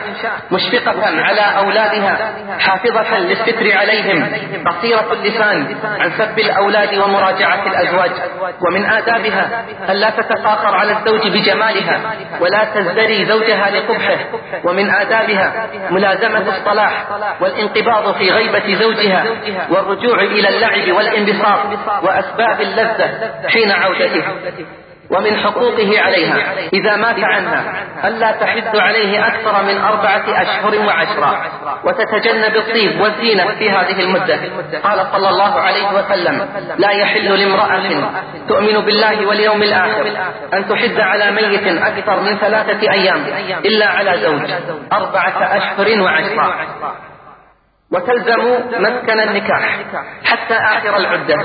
مشفقة 0.50 1.20
على 1.20 1.40
أولادها 1.64 2.33
حافظة 2.59 3.18
للستر 3.18 3.72
عليهم 3.72 4.29
قصيرة 4.66 5.12
اللسان 5.12 5.77
عن 6.00 6.11
سب 6.18 6.38
الأولاد 6.38 6.94
ومراجعة 6.98 7.66
الأزواج. 7.66 8.11
ومن 8.61 8.85
آدابها 8.85 9.64
ألا 9.88 10.11
تتفاخر 10.11 10.74
على 10.74 10.92
الزوج 10.92 11.29
بجمالها 11.29 12.00
ولا 12.40 12.64
تزدري 12.74 13.24
زوجها 13.24 13.70
لقبحه. 13.70 14.18
ومن 14.64 14.90
آدابها 14.90 15.68
ملازمة 15.90 16.57
الصلاح 16.57 17.05
والانقباض 17.40 18.14
في 18.14 18.31
غيبة 18.31 18.74
زوجها 18.74 19.24
والرجوع 19.70 20.22
إلى 20.22 20.48
اللعب 20.48 20.96
والانبساط 20.96 21.59
وأسباب 22.03 22.61
اللذة 22.61 23.11
حين 23.48 23.70
عودته. 23.70 24.24
ومن 25.10 25.36
حقوقه 25.36 26.00
عليها 26.00 26.54
إذا 26.72 26.96
مات 26.96 27.16
عنها 27.18 27.84
ألا 28.04 28.32
تحد 28.32 28.76
عليه 28.76 29.26
أكثر 29.26 29.62
من 29.62 29.78
أربعة 29.80 30.42
أشهر 30.42 30.86
وعشرة. 30.86 31.42
وتتجنب 31.84 32.56
الطيب 32.56 33.00
والزينة 33.00 33.44
في 33.58 33.70
هذه 33.70 34.00
المدة. 34.00 34.40
قال 34.84 35.06
صلى 35.12 35.28
الله 35.28 35.60
عليه 35.60 35.88
وسلم 35.92 36.48
لا 36.78 36.90
يحل 36.90 37.38
لامرأة 37.38 37.82
تؤمن 38.48 38.80
بالله 38.80 39.26
واليوم 39.26 39.62
الآخر 39.62 40.06
أن 40.54 40.68
تحد 40.68 41.00
على 41.00 41.30
ميت 41.30 41.82
أكثر 41.82 42.20
من 42.20 42.36
ثلاثة 42.38 42.92
أيام 42.92 43.24
إلا 43.64 43.86
على 43.86 44.18
زوج 44.22 44.50
أربعة 44.92 45.56
أشهر 45.56 46.02
وعشرة. 46.02 47.13
وتلزم 47.94 48.42
مسكن 48.78 49.20
النكاح 49.20 49.78
حتى 50.24 50.54
آخر 50.54 50.96
العدة. 50.96 51.37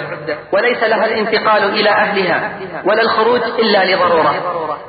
وليس 0.52 0.84
لها 0.84 1.06
الانتقال 1.06 1.64
إلى 1.64 1.90
أهلها 1.90 2.52
ولا 2.84 3.02
الخروج 3.02 3.42
إلا 3.44 3.96
لضرورة. 3.96 4.34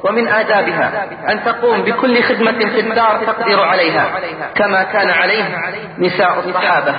ومن 0.04 0.28
آدابها 0.28 1.08
أن 1.28 1.44
تقوم 1.44 1.82
بكل 1.82 2.22
خدمة 2.22 2.58
في 2.58 2.80
الدار 2.80 3.24
تقدر 3.26 3.60
عليها 3.60 4.20
كما 4.54 4.82
كان 4.82 5.10
عليه 5.10 5.44
نساء 5.98 6.38
الصحابة 6.38 6.94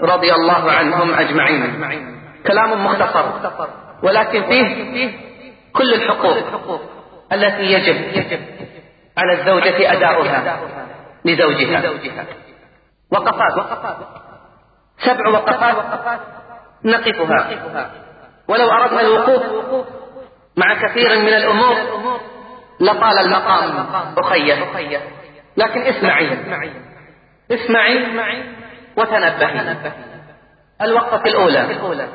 رضي 0.00 0.32
الله 0.32 0.72
عنهم 0.72 1.14
أجمعين. 1.14 1.80
كلام 2.46 2.84
مختصر 2.84 3.24
ولكن 4.02 4.42
فيه 4.42 5.10
كل 5.72 5.94
الحقوق 5.94 6.36
التي 7.32 7.62
يجب 7.62 7.96
على 9.18 9.32
الزوجة 9.32 9.92
أداؤها 9.92 10.58
لزوجها. 11.24 11.82
وقفات. 13.12 13.52
سبع 14.98 15.28
وقفات. 15.28 15.76
نقفها. 16.84 17.90
ولو 18.48 18.70
أردنا 18.70 19.00
الوقوف 19.00 19.42
مع 20.56 20.74
كثير 20.74 21.18
من 21.18 21.28
الأمور 21.28 21.76
لطال 22.80 23.18
المقام. 23.18 24.14
أخيه 24.18 25.00
لكن 25.56 25.82
اسمعي. 25.82 26.38
اسمعي 27.50 28.44
وتنبهي. 28.96 29.76
الوقفة 30.82 31.24
الأولى. 31.26 32.08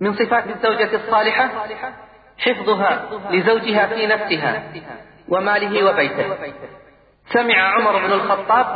من 0.00 0.14
صفات 0.14 0.44
الزوجة 0.46 0.96
الصالحة 0.96 1.48
حفظها 2.38 3.02
لزوجها 3.30 3.86
في 3.86 4.06
نفسها 4.06 4.62
وماله 5.28 5.90
وبيته. 5.90 6.36
سمع 7.32 7.54
عمر 7.54 7.98
بن 8.06 8.12
الخطاب 8.12 8.66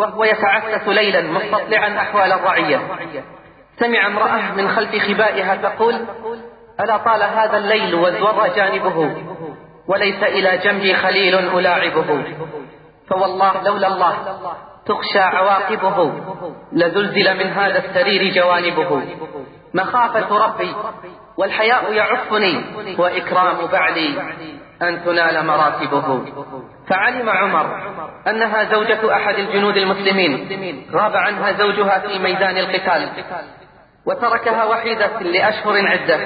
وهو 0.00 0.24
يتعسس 0.24 0.88
ليلا 0.88 1.20
مستطلعا 1.20 2.00
أحوال 2.00 2.32
الرعية. 2.32 2.80
سمع 3.78 4.06
امرأة 4.06 4.54
من 4.54 4.68
خلف 4.68 5.02
خبائها 5.02 5.56
تقول 5.56 5.94
ألا 6.80 6.96
طال 6.96 7.22
هذا 7.22 7.56
الليل 7.56 7.94
وازور 7.94 8.48
جانبه 8.56 9.16
وليس 9.88 10.22
إلى 10.22 10.58
جنبي 10.58 10.94
خليل 10.94 11.34
ألاعبه. 11.58 12.24
فوالله 13.08 13.62
لولا 13.62 13.88
الله 13.88 14.38
تخشى 14.86 15.18
عواقبه 15.18 16.12
لزلزل 16.72 17.38
من 17.38 17.46
هذا 17.46 17.78
السرير 17.78 18.34
جوانبه. 18.34 19.02
مخافة 19.74 20.46
ربي 20.46 20.74
والحياء 21.38 21.92
يعفني 21.92 22.64
وإكرام 22.98 23.66
بعلي 23.66 24.20
أن 24.82 25.04
تنال 25.04 25.46
مراتبه. 25.46 26.24
فعلم 26.90 27.28
عمر 27.30 27.66
أنها 28.28 28.64
زوجة 28.64 29.12
أحد 29.16 29.34
الجنود 29.34 29.76
المسلمين 29.76 30.86
غاب 30.92 31.16
عنها 31.16 31.52
زوجها 31.52 31.98
في 31.98 32.18
ميدان 32.18 32.56
القتال 32.56 33.08
وتركها 34.06 34.64
وحيدة 34.64 35.20
لأشهر 35.20 35.86
عدة. 35.86 36.16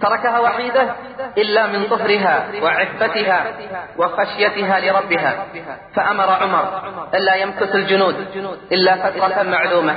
تركها 0.00 0.38
وحيدة 0.38 0.94
إلا 1.38 1.66
من 1.66 1.88
طهرها 1.88 2.46
وعفتها 2.62 3.46
وخشيتها 3.96 4.80
لربها. 4.80 5.46
فأمر 5.96 6.30
عمر 6.30 6.82
ألا 7.14 7.34
يمكث 7.34 7.74
الجنود 7.74 8.14
إلا 8.72 9.10
فترة 9.10 9.42
معلومة 9.42 9.94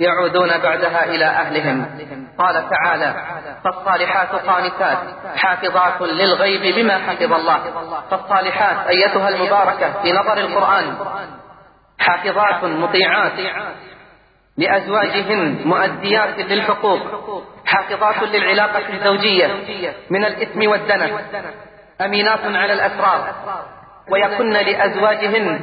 يعودون 0.00 0.58
بعدها 0.58 1.04
إلى 1.04 1.24
أهلهم. 1.24 1.86
قال 2.38 2.68
تعالى 2.70 3.14
فالصالحات 3.64 4.28
قانتات 4.28 4.98
حافظات 5.36 6.02
للغيب 6.02 6.74
بما 6.76 6.98
حفظ 6.98 7.32
الله. 7.32 7.58
فالصالحات 8.10 8.86
أيتها 8.88 9.28
المباركة 9.28 10.02
في 10.02 10.12
نظر 10.12 10.38
القرآن. 10.38 10.96
حافظات 11.98 12.64
مطيعات. 12.64 13.32
لأزواجهن 14.60 15.60
مؤديات 15.64 16.38
للحقوق 16.38 17.00
حافظات 17.66 18.22
للعلاقة 18.22 18.94
الزوجية 18.94 19.50
من 20.10 20.24
الإثم 20.24 20.68
والدنس 20.68 21.10
أمينات 22.00 22.40
على 22.44 22.72
الأسرار 22.72 23.34
ويكن 24.10 24.52
لأزواجهن 24.52 25.60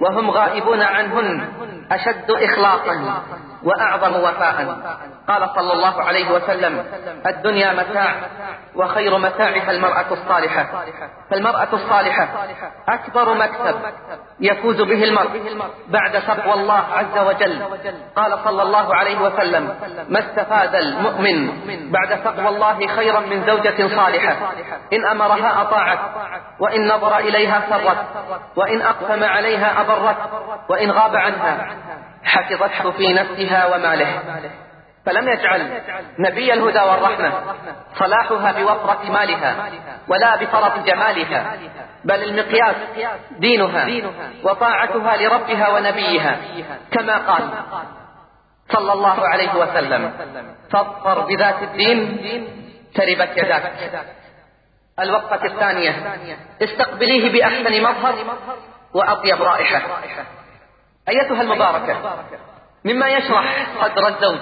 وهم 0.00 0.30
غائبون 0.30 0.82
عنهن 0.82 1.48
أشد 1.92 2.30
إخلاصا 2.30 3.22
وأعظم 3.62 4.16
وفاء. 4.16 4.78
قال 5.28 5.50
صلى 5.56 5.72
الله 5.72 6.02
عليه 6.02 6.30
وسلم 6.32 6.84
الدنيا 7.26 7.72
متاع 7.72 8.14
وخير 8.74 9.18
متاعها 9.18 9.70
المرأة 9.70 10.06
الصالحة. 10.10 10.66
فالمرأة 11.30 11.68
الصالحة 11.72 12.28
أكبر 12.88 13.34
مكسب 13.34 13.76
يفوز 14.40 14.80
به 14.80 15.04
المرء 15.04 15.56
بعد 15.88 16.22
تقوى 16.22 16.54
الله 16.54 16.82
عز 16.92 17.18
وجل. 17.26 17.62
قال 18.16 18.38
صلى 18.44 18.62
الله 18.62 18.94
عليه 18.94 19.20
وسلم 19.20 19.74
ما 20.08 20.18
استفاد 20.18 20.74
المؤمن 20.74 21.50
بعد 21.90 22.22
تقوى 22.24 22.48
الله 22.48 22.86
خيرا 22.86 23.20
من 23.20 23.46
زوجة 23.46 23.96
صالحة؟ 23.96 24.36
إن 24.92 25.06
أمرها 25.06 25.62
أطاعت 25.62 25.98
وإن 26.60 26.88
نظر 26.88 27.18
إليها 27.18 27.62
سرت 27.70 27.98
وإن 28.56 28.82
أقسم 28.82 29.24
عليها 29.24 29.80
أبرت 29.80 30.16
وإن 30.68 30.90
غاب 30.90 31.16
عنها. 31.16 31.66
حفظته 32.24 32.90
في 32.90 33.12
نفسها 33.12 33.66
وماله. 33.74 34.22
فلم 35.06 35.28
يجعل 35.28 35.82
نبي 36.18 36.52
الهدى 36.52 36.80
والرحمة 36.80 37.32
صلاحها 37.98 38.52
بوفرة 38.52 39.10
مالها 39.10 39.70
ولا 40.08 40.36
بفرط 40.36 40.78
جمالها 40.78 41.56
بل 42.04 42.22
المقياس 42.22 42.76
دينها 43.30 43.88
وطاعتها 44.44 45.16
لربها 45.16 45.68
ونبيها 45.68 46.36
كما 46.92 47.16
قال 47.18 47.50
صلى 48.72 48.92
الله 48.92 49.28
عليه 49.28 49.54
وسلم 49.54 50.12
فاظفر 50.70 51.20
بذات 51.20 51.62
الدين 51.62 52.18
تربت 52.94 53.36
يداك. 53.36 53.72
الوقفة 55.00 55.46
الثانية 55.46 56.16
استقبليه 56.62 57.32
بأحسن 57.32 57.82
مظهر 57.82 58.14
وأطيب 58.94 59.42
رائحة. 59.42 59.80
أيتها 61.10 61.42
المباركة 61.42 62.16
مما 62.84 63.08
يشرح 63.08 63.66
صدر 63.80 64.08
الزوج 64.08 64.38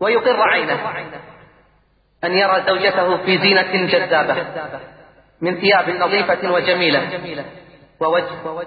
ويقر 0.00 0.42
عينه 0.42 0.78
أن 2.24 2.32
يرى 2.32 2.62
زوجته 2.66 3.16
في 3.16 3.38
زينة 3.38 3.86
جذابة 3.86 4.46
من 5.40 5.60
ثياب 5.60 5.90
نظيفة 5.90 6.52
وجميلة 6.52 7.44
ووجه 8.00 8.66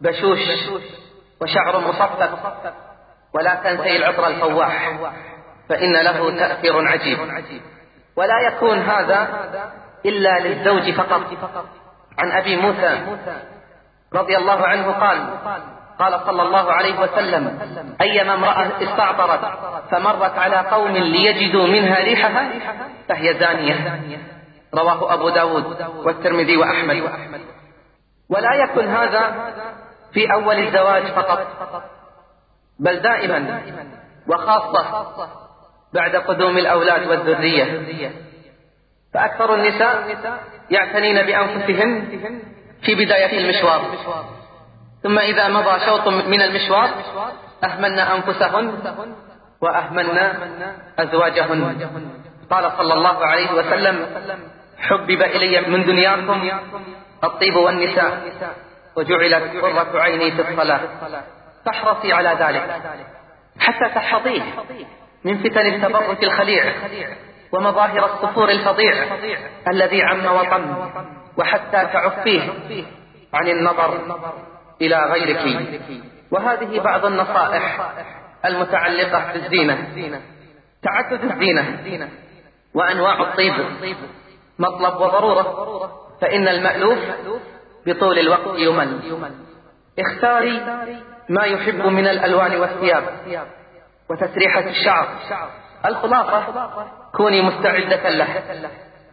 بشوش 0.00 0.38
وشعر 1.40 1.78
مصفف 1.78 2.40
ولا 3.34 3.54
تنسي 3.54 3.96
العطر 3.96 4.26
الفواح 4.26 4.98
فإن 5.68 5.92
له 5.92 6.38
تأثير 6.38 6.88
عجيب. 6.88 7.18
ولا 8.16 8.40
يكون 8.40 8.78
هذا 8.78 9.48
إلا 10.06 10.38
للزوج 10.38 10.90
فقط. 10.94 11.22
عن 12.18 12.32
أبي 12.32 12.56
موسى 12.56 13.18
رضي 14.14 14.36
الله 14.36 14.66
عنه 14.66 14.92
قال 14.92 15.38
قال 15.98 16.20
صلى 16.26 16.42
الله 16.42 16.72
عليه 16.72 17.00
وسلم 17.00 17.58
أيما 18.00 18.34
امرأة 18.34 18.70
استعطرت 18.82 19.40
فمرت 19.90 20.38
على 20.38 20.56
قوم 20.56 20.92
ليجدوا 20.96 21.66
منها 21.66 21.98
ريحها 22.04 22.50
فهي 23.08 23.34
زانية. 23.34 24.00
رواه 24.74 25.14
أبو 25.14 25.28
داود 25.28 25.86
والترمذي 25.96 26.56
وأحمد. 26.56 27.02
ولا 28.30 28.54
يكن 28.54 28.88
هذا 28.88 29.52
في 30.12 30.32
أول 30.32 30.58
الزواج 30.58 31.02
فقط 31.02 31.46
بل 32.80 33.00
دائما 33.00 33.60
وخاصة 34.28 35.06
بعد 35.94 36.16
قدوم 36.16 36.58
الأولاد 36.58 37.06
والذرية. 37.08 38.10
فأكثر 39.14 39.54
النساء 39.54 40.16
يعتنين 40.70 41.22
بأنفسهن 41.22 42.20
في 42.82 42.94
بداية 42.94 43.38
المشوار. 43.38 43.80
ثم 45.02 45.18
إذا 45.18 45.48
مضى 45.48 45.80
شوط 45.86 46.08
من 46.08 46.42
المشوار 46.42 46.90
أهملن 47.64 47.98
أنفسهن 47.98 48.94
وأهملن 49.60 50.32
أزواجهن. 50.98 51.90
قال 52.50 52.72
صلى 52.78 52.94
الله 52.94 53.26
عليه 53.26 53.52
وسلم 53.52 54.06
حبب 54.78 55.22
إلي 55.22 55.60
من 55.60 55.84
دنياكم 55.84 56.50
الطيب 57.24 57.56
والنساء 57.56 58.22
وجعلت 58.96 59.56
قرة 59.56 60.00
عيني 60.00 60.30
في 60.30 60.50
الصلاة. 60.50 60.80
فاحرصي 61.66 62.12
على 62.12 62.36
ذلك. 62.40 62.82
حتى 63.60 63.88
تحفظيه 63.94 64.42
من 65.24 65.38
فتن 65.38 65.66
التبرج 65.66 66.24
الخليع 66.24 66.72
ومظاهر 67.52 68.04
الصفور 68.04 68.48
الفظيع 68.50 68.94
الذي 69.68 70.02
عم 70.02 70.26
وطم 70.26 70.90
وحتى 71.36 71.88
تعفيه 71.92 72.52
عن 73.34 73.48
النظر. 73.48 74.18
إلى 74.80 74.96
غيرك. 74.96 75.68
وهذه 76.30 76.80
بعض 76.80 77.04
النصائح 77.04 77.92
المتعلقة 78.44 79.32
بالزينة 79.32 80.20
تعدد 80.82 81.24
الزينة 81.24 82.08
وأنواع 82.74 83.20
الطيب 83.20 83.54
مطلب 84.58 85.00
وضرورة 85.00 85.92
فإن 86.20 86.48
المألوف 86.48 86.98
بطول 87.86 88.18
الوقت 88.18 88.58
يمل. 88.58 89.00
اختاري 89.98 90.60
ما 91.28 91.44
يحب 91.44 91.86
من 91.86 92.06
الألوان 92.06 92.60
والثياب 92.60 93.04
وتسريحة 94.10 94.60
الشعر. 94.60 95.08
الخلاصة 95.86 96.70
كوني 97.14 97.42
مستعدة 97.42 98.08
له 98.08 98.42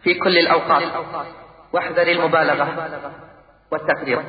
في 0.04 0.13
كل 0.13 0.38
الأوقات. 0.38 0.84
واحذري 1.73 2.12
المبالغة 2.12 2.89
والتكرير 3.71 4.21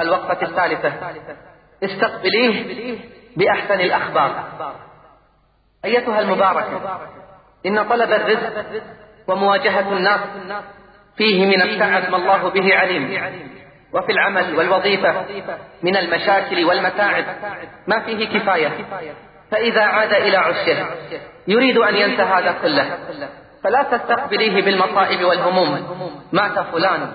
الوقفة 0.00 0.46
الثالثة. 0.46 0.92
استقبليه 1.84 2.98
بأحسن 3.36 3.80
الأخبار. 3.80 4.44
أيتها 5.84 6.20
المباركة. 6.20 7.00
إن 7.66 7.88
طلب 7.88 8.12
الرزق 8.12 8.64
ومواجهة 9.28 9.92
الناس 9.92 10.20
فيه 11.16 11.46
من 11.46 11.62
التعب 11.62 12.10
ما 12.10 12.16
الله 12.16 12.50
به 12.50 12.74
عليم. 12.74 13.22
وفي 13.92 14.12
العمل 14.12 14.54
والوظيفة 14.54 15.24
من 15.82 15.96
المشاكل 15.96 16.64
والمتاعب 16.64 17.24
ما 17.86 18.00
فيه 18.00 18.38
كفاية. 18.38 18.70
فإذا 19.50 19.82
عاد 19.82 20.12
إلى 20.12 20.36
عشه 20.36 20.86
يريد 21.48 21.76
أن 21.78 21.94
ينسى 21.94 22.22
هذا 22.22 22.54
كله. 22.62 22.98
فلا 23.64 23.82
تستقبليه 23.82 24.64
بالمصائب 24.64 25.24
والهموم. 25.24 26.00
مات 26.32 26.58
فلان 26.58 27.12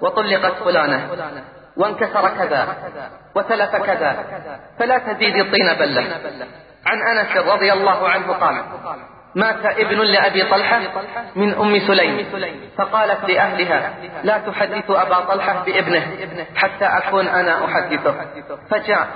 وطلقت 0.00 0.62
فلانة. 0.62 1.10
وانكسر 1.76 2.28
كذا 2.28 2.76
وتلف 3.34 3.76
كذا 3.76 4.26
فلا 4.78 4.98
تزيد 4.98 5.36
الطين 5.36 5.74
بلة. 5.78 6.20
عن 6.86 7.18
أنس 7.18 7.36
رضي 7.36 7.72
الله 7.72 8.08
عنه 8.08 8.32
قال 8.32 8.62
مات 9.34 9.66
ابن 9.66 10.00
لأبي 10.00 10.42
طلحة 10.42 10.80
من 11.36 11.54
أم 11.54 11.78
سليم 11.86 12.26
فقالت 12.78 13.30
لأهلها 13.30 13.94
لا 14.22 14.38
تحدث 14.38 14.90
أبا 14.90 15.20
طلحة 15.20 15.64
بابنه 15.64 16.06
حتى 16.56 16.84
أكون 16.84 17.26
أنا 17.26 17.64
أحدثه. 17.64 18.14
فجاء 18.70 19.08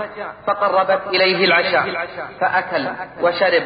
فقربت 0.47 1.07
إليه 1.07 1.45
العشاء 1.45 2.07
فأكل 2.41 2.87
وشرب 3.21 3.63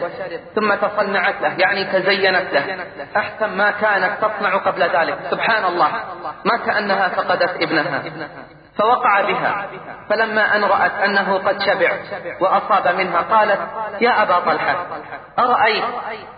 ثم 0.54 0.74
تصنعت 0.74 1.34
له 1.42 1.54
يعني 1.58 1.84
تزينت 1.84 2.52
له. 2.52 2.86
أحسن 3.16 3.56
ما 3.56 3.70
كانت 3.70 4.10
تصنع 4.20 4.56
قبل 4.56 4.82
ذلك. 4.82 5.18
سبحان 5.30 5.64
الله. 5.64 5.88
ما 6.44 6.56
كأنها 6.66 7.08
فقدت 7.08 7.62
ابنها. 7.62 8.02
فوقع 8.78 9.20
بها. 9.20 9.66
فلما 10.10 10.56
أن 10.56 10.64
رأت 10.64 10.92
أنه 10.92 11.38
قد 11.38 11.62
شبع 11.62 11.92
وأصاب 12.40 12.94
منها 12.94 13.20
قالت 13.20 13.60
يا 14.00 14.22
أبا 14.22 14.38
طلحة 14.38 14.86
أرأيت 15.38 15.84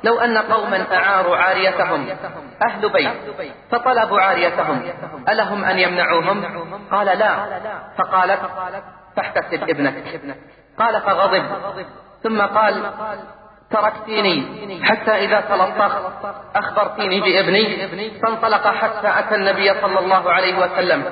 لو 0.04 0.20
أن 0.20 0.38
قوما 0.38 0.96
أعاروا 0.96 1.36
عاريتهم 1.36 2.08
أهل 2.62 2.88
بيت 2.88 3.12
فطلبوا 3.70 4.20
عاريتهم 4.20 4.82
ألهم 5.28 5.64
أن 5.64 5.78
يمنعوهم؟ 5.78 6.44
قال 6.92 7.06
لا. 7.06 7.36
فقالت 7.98 8.40
فاحتسب 9.16 9.62
ابنك. 9.70 10.04
قال 10.78 11.00
فغضب. 11.00 11.44
ثم 12.22 12.42
قال 12.42 12.92
تركتيني. 13.70 14.84
حتى 14.84 15.10
إذا 15.10 15.40
تلطخت 15.40 16.02
أخبرتيني 16.56 17.20
بابني. 17.20 17.88
فانطلق 18.22 18.66
حتى 18.66 19.08
أتى 19.18 19.34
النبي 19.34 19.74
صلى 19.80 19.98
الله 19.98 20.30
عليه 20.32 20.58
وسلم 20.58 21.04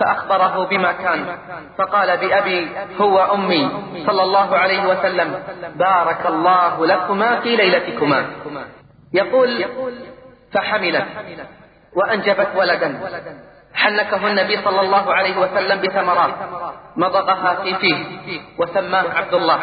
فأخبره 0.00 0.66
بما 0.66 0.92
كان. 0.92 1.38
فقال 1.78 2.16
بأبي 2.16 2.70
هو 3.00 3.34
أمي. 3.34 3.70
صلى 4.06 4.22
الله 4.22 4.56
عليه 4.56 4.86
وسلم 4.86 5.42
بارك 5.74 6.26
الله 6.26 6.86
لكما 6.86 7.40
في 7.40 7.56
ليلتكما. 7.56 8.26
يقول 9.14 9.64
فحملت 10.52 11.06
وأنجبت 11.96 12.48
ولدا. 12.56 13.00
حنكه 13.74 14.26
النبي 14.26 14.56
صلى 14.64 14.80
الله 14.80 15.14
عليه 15.14 15.36
وسلم 15.38 15.80
بثمرات. 15.80 16.34
مضغها 16.96 17.54
في 17.54 17.74
فيه 17.74 18.40
وسماه 18.58 19.04
عبد 19.14 19.34
الله 19.34 19.60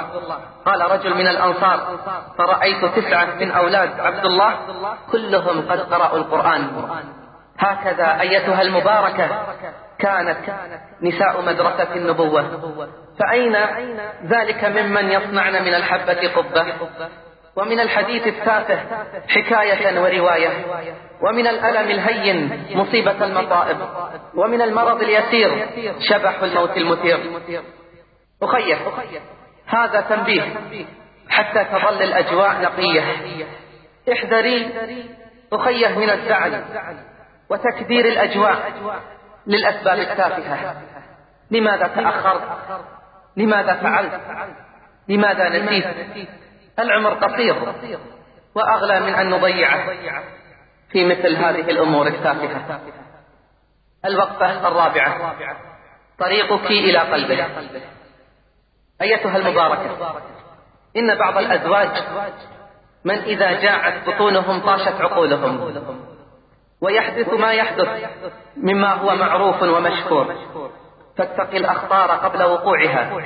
قال 0.66 0.91
رجل 0.91 1.14
من 1.14 1.28
الأنصار 1.28 1.99
فرأيت 2.38 2.86
تسعة 2.86 3.26
من 3.39 3.51
أولاد 3.51 3.99
عبد 3.99 4.26
الله 4.26 4.55
كلهم 5.12 5.72
قد 5.72 5.80
قرأوا 5.93 6.18
القرآن. 6.18 6.68
هكذا 7.60 8.22
أيتها 8.22 8.62
المباركة 8.62 9.30
كانت 9.99 10.38
نساء 11.01 11.41
مدرسة 11.41 11.95
النبوة. 11.95 12.43
فأين 13.20 13.55
ذلك 14.26 14.66
ممن 14.66 15.12
يصنعن 15.12 15.53
من 15.53 15.74
الحبة 15.74 16.32
قبة؟ 16.36 16.66
ومن 17.58 17.80
الحديث 17.80 18.28
التافه 18.28 18.80
حكاية 19.28 19.99
ورواية 19.99 20.49
ومن 21.22 21.47
الألم 21.47 21.91
الهين 21.91 22.66
مصيبة 22.76 23.26
المصائب 23.26 23.78
ومن 24.36 24.62
المرض 24.62 25.01
اليسير 25.01 25.68
شبح 25.99 26.43
الموت 26.43 26.78
المثير. 26.78 27.20
أخيه 28.43 28.76
هذا 29.66 30.01
تنبيه 30.01 30.43
حتى 31.30 31.64
تظل 31.64 32.01
الأجواء 32.01 32.62
نقية. 32.62 33.03
احذري 34.14 34.74
أخيه 35.53 35.97
من 35.97 36.10
الزعل 36.10 36.64
وتكدير 37.49 38.05
الأجواء 38.05 38.72
للأسباب 39.47 39.99
التافهة. 39.99 40.82
لماذا 41.51 41.88
تأخرت؟ 41.88 42.41
لماذا 43.38 43.74
فعلت؟ 43.74 44.20
لماذا 45.08 45.49
نسيت؟ 45.49 45.86
العمر 46.80 47.14
قصير 47.14 47.56
وأغلى 48.56 49.00
من 49.00 49.16
أن 49.16 49.30
نضيعه 49.30 49.86
في 50.92 51.06
مثل 51.06 51.36
هذه 51.36 51.72
الأمور 51.72 52.08
التافهة 52.08 52.82
الوقفة 54.06 54.68
الرابعة. 54.68 55.36
طريقك 56.20 56.66
إلى 56.72 56.98
قلبه. 56.98 57.46
أيتها 59.02 59.38
المباركة. 59.38 60.14
إن 60.98 61.16
بعض 61.16 61.38
الأزواج 61.38 61.90
من 63.06 63.16
إذا 63.16 63.62
جاعت 63.62 64.10
بطونهم 64.10 64.62
طاشت 64.62 65.02
عقولهم 65.02 65.84
ويحدث 66.82 67.34
ما 67.34 67.54
يحدث 67.54 67.90
مما 68.58 68.94
هو 68.94 69.16
معروف 69.16 69.64
ومشكور 69.64 70.36
فاتقي 71.18 71.58
الأخطار 71.58 72.12
قبل 72.12 72.44
وقوعها. 72.44 73.20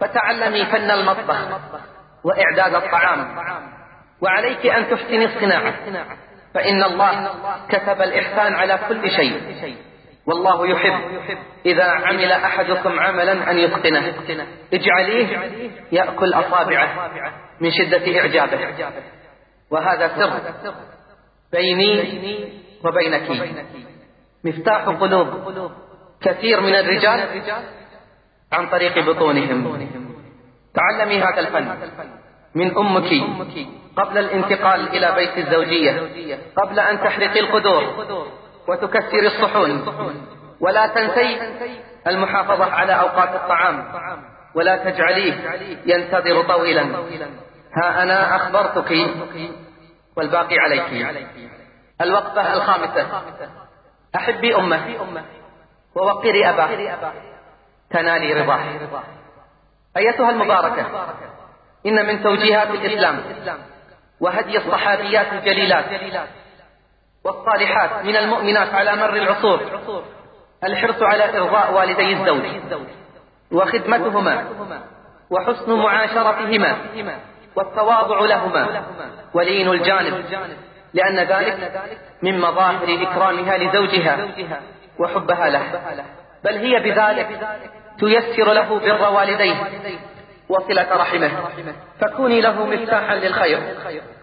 فتعلمي 0.00 0.66
فن 0.66 0.90
المطبخ. 0.90 1.38
وإعداد 2.24 2.74
الطعام. 2.74 3.36
وعليك 4.22 4.66
أن 4.66 4.90
تحسني 4.90 5.24
الصناعة 5.24 5.74
فإن 6.54 6.82
الله 6.82 7.30
كتب 7.68 8.02
الإحسان 8.02 8.54
على 8.54 8.78
كل 8.88 9.10
شيء. 9.10 9.76
والله 10.26 10.68
يحب 10.68 11.00
إذا 11.66 11.84
عمل 11.84 12.32
أحدكم 12.32 13.00
عملا 13.00 13.50
أن 13.50 13.58
يتقنه. 13.58 14.14
اجعليه 14.74 15.38
يأكل 15.92 16.34
أصابعه 16.34 17.10
من 17.60 17.70
شدة 17.70 18.20
إعجابه. 18.20 18.58
وهذا 19.70 20.08
سر 20.08 20.40
بيني 21.52 22.52
وبينك. 22.84 23.30
مفتاح 24.44 24.84
قلوب 24.84 25.72
كثير 26.22 26.60
من 26.60 26.74
الرجال 26.74 27.42
عن 28.52 28.68
طريق 28.68 28.98
بطونهم. 28.98 29.89
تعلمي 30.74 31.22
هذا 31.22 31.40
الفن 31.40 32.08
من 32.54 32.76
أمك 32.76 33.10
قبل 33.96 34.18
الانتقال 34.18 34.88
إلى 34.88 35.14
بيت 35.14 35.38
الزوجية 35.38 36.38
قبل 36.56 36.80
أن 36.80 37.00
تحرقي 37.00 37.40
القدور 37.40 37.82
وتكسري 38.68 39.26
الصحون. 39.26 39.86
ولا 40.60 40.86
تنسي 40.86 41.40
المحافظة 42.06 42.64
على 42.64 42.92
أوقات 42.92 43.34
الطعام. 43.34 43.84
ولا 44.54 44.76
تجعليه 44.76 45.34
ينتظر 45.86 46.42
طويلا. 46.42 46.82
ها 47.76 48.02
أنا 48.02 48.36
أخبرتك 48.36 48.92
والباقي 50.16 50.58
عليك. 50.58 51.16
الوقفة 52.00 52.54
الخامسة. 52.54 53.22
أحبي 54.16 54.56
أمه 54.56 54.96
ووقري 55.94 56.48
أباه. 56.48 56.68
تنالي 57.90 58.32
رضاه. 58.32 58.60
أيتها 59.96 60.30
المباركة 60.30 60.86
إن 61.86 62.06
من 62.06 62.22
توجيهات 62.22 62.70
الإسلام 62.70 63.20
وهدي 64.20 64.58
الصحابيات 64.58 65.32
الجليلات 65.32 65.84
والصالحات 67.24 68.04
من 68.04 68.16
المؤمنات 68.16 68.74
على 68.74 68.96
مر 68.96 69.16
العصور. 69.16 69.60
الحرص 70.64 71.02
على 71.02 71.38
إرضاء 71.38 71.72
والدي 71.72 72.12
الزوج. 72.12 72.42
وخدمتهما. 73.52 74.44
وحسن 75.30 75.72
معاشرتهما. 75.72 76.76
والتواضع 77.56 78.20
لهما. 78.20 78.84
ولين 79.34 79.68
الجانب. 79.68 80.24
لأن 80.94 81.18
ذلك 81.18 81.82
من 82.22 82.40
مظاهر 82.40 83.02
إكرامها 83.02 83.58
لزوجها 83.58 84.28
وحبها 84.98 85.50
له. 85.50 85.80
بل 86.44 86.56
هي 86.56 86.80
بذلك 86.80 87.28
تيسر 88.00 88.52
له 88.52 88.78
بر 88.78 89.10
والديه 89.10 89.56
وصلة 90.48 90.96
رحمه. 90.96 91.30
فكوني 92.00 92.40
له 92.40 92.66
مفتاحا 92.66 93.14
للخير 93.14 93.60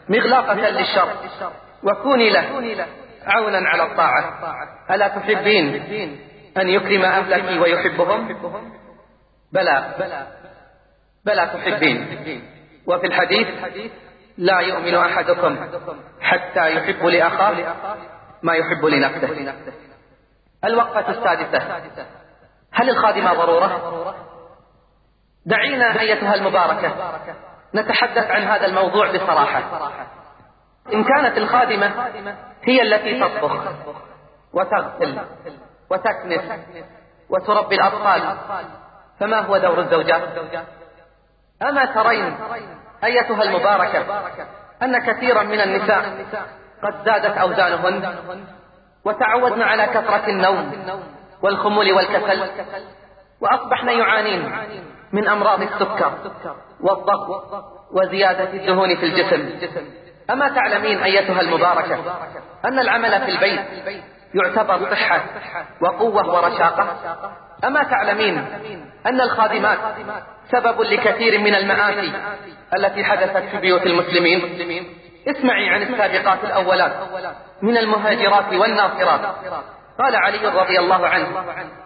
مغلاقة 0.10 0.54
للشر 0.54 1.10
وكوني 1.84 2.30
له 2.30 2.86
عونا 3.26 3.70
على 3.70 3.84
الطاعة. 3.84 4.40
ألا 4.92 5.08
تحبين 5.08 5.66
أن 6.58 6.70
يكرم 6.70 7.02
أهلك 7.02 7.62
ويحبهم؟ 7.62 8.28
بلى 9.54 9.96
بلى 11.26 11.50
تحبين. 11.54 11.98
وفي 12.88 13.08
الحديث 13.08 13.48
لا 14.38 14.60
يؤمن 14.60 14.96
أحدكم 14.96 15.58
حتى 16.22 16.76
يحب 16.76 17.06
لأخاه 17.06 17.56
ما 18.44 18.54
يحب 18.54 18.86
لنفسه. 18.86 19.54
الوقفة 20.66 21.10
السادسة. 21.10 21.82
هل 22.74 22.90
الخادمة 22.90 23.34
ضرورة؟ 23.34 24.16
دعينا 25.46 26.00
أيتها 26.00 26.36
المباركة. 26.36 26.94
نتحدث 27.76 28.32
عن 28.32 28.42
هذا 28.42 28.66
الموضوع 28.66 29.12
بصراحة. 29.12 29.64
إن 30.94 31.04
كانت 31.04 31.38
الخادمة 31.38 31.92
هي 32.64 32.82
التي 32.82 33.20
تطبخ 33.20 33.52
وتغسل 34.54 35.20
وتكنس 35.92 36.60
وتربي 37.30 37.76
الأطفال 37.76 38.38
فما 39.20 39.40
هو 39.40 39.58
دور 39.58 39.80
الزوجات؟ 39.80 40.22
أما 41.62 41.86
ترين 41.86 42.38
أيتها 43.04 43.44
المباركة 43.44 44.06
أن 44.82 45.00
كثيرا 45.00 45.44
من 45.44 45.62
النساء 45.62 46.26
قد 46.84 47.06
زادت 47.06 47.38
أوزانهن 47.38 48.16
وتعودن 49.06 49.62
على 49.62 49.86
كثرة 49.86 50.28
النوم. 50.30 50.72
والخمول 51.48 51.92
والكسل. 51.92 52.44
وأصبحن 53.42 53.90
يعانين 53.90 54.52
من 55.14 55.28
أمراض 55.28 55.62
السكر 55.62 56.12
والضغط 56.82 57.66
وزيادة 57.92 58.54
الدهون 58.54 58.96
في 58.96 59.06
الجسم. 59.06 59.50
أما 60.30 60.50
تعلمين 60.50 61.04
أيتها 61.04 61.42
المباركة 61.42 62.00
أن 62.66 62.80
العمل 62.80 63.22
في 63.22 63.32
البيت 63.32 63.60
يعتبر 64.34 64.92
صحة 64.92 65.22
وقوة 65.82 66.36
ورشاقة. 66.36 66.98
أما 67.66 67.84
تعلمين 67.84 68.46
أن 69.06 69.22
الخادمات 69.22 69.78
سبب 70.52 70.82
لكثير 70.82 71.40
من 71.40 71.56
المآسي 71.56 72.14
التي 72.74 73.04
حدثت 73.04 73.44
في 73.52 73.58
بيوت 73.58 73.86
المسلمين. 73.86 74.86
اسمعي 75.28 75.70
عن 75.70 75.82
السابقات 75.82 76.44
الأولات 76.44 76.92
من 77.62 77.78
المهاجرات 77.78 78.54
والناصرات. 78.54 79.22
قال 80.00 80.16
علي 80.16 80.48
رضي 80.48 80.80
الله 80.80 81.08
عنه 81.08 81.28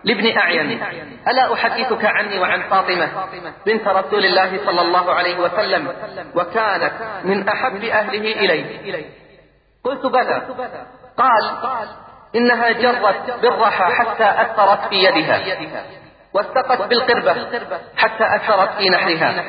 لابن 0.04 0.38
أعين 0.38 0.84
ألا 1.28 1.54
أحدثك 1.54 2.06
عني 2.06 2.40
وعن 2.40 2.62
فاطمة 2.70 3.10
بنت 3.66 3.88
رسول 3.88 4.26
الله 4.26 4.66
صلى 4.66 4.82
الله 4.82 5.14
عليه 5.14 5.40
وسلم 5.40 5.88
وكانت 6.36 6.94
من 7.24 7.50
أحب 7.50 7.84
أهله 7.84 8.34
إليه 8.34 9.10
قلت 9.84 10.06
بلى. 10.06 10.42
قال 11.18 11.44
إنها 12.36 12.72
جرت 12.72 13.32
بالرحى 13.42 13.84
حتى 13.84 14.42
أثرت 14.42 14.88
في 14.90 14.96
يدها 14.96 15.84
واستقت 16.34 16.82
بالقربة 16.82 17.34
حتى 17.98 18.36
أثرت 18.36 18.70
في 18.78 18.90
نحرها 18.90 19.46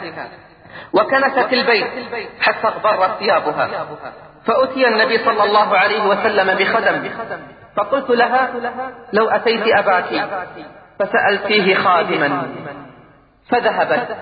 وكنست 0.93 1.53
البيت 1.53 1.87
حتى 2.41 2.67
اغبرت 2.67 3.19
ثيابها. 3.19 3.87
فأتي 4.47 4.89
النبي 4.89 5.19
صلى 5.19 5.45
الله 5.45 5.77
عليه 5.77 6.07
وسلم 6.07 6.55
بخدم. 6.59 7.11
فقلت 7.77 8.11
لها 8.11 8.51
لو 9.13 9.29
أتيت 9.29 9.63
أباك. 9.79 10.29
فسألتيه 10.99 11.75
خادما. 11.75 12.43
فذهبت. 13.51 14.17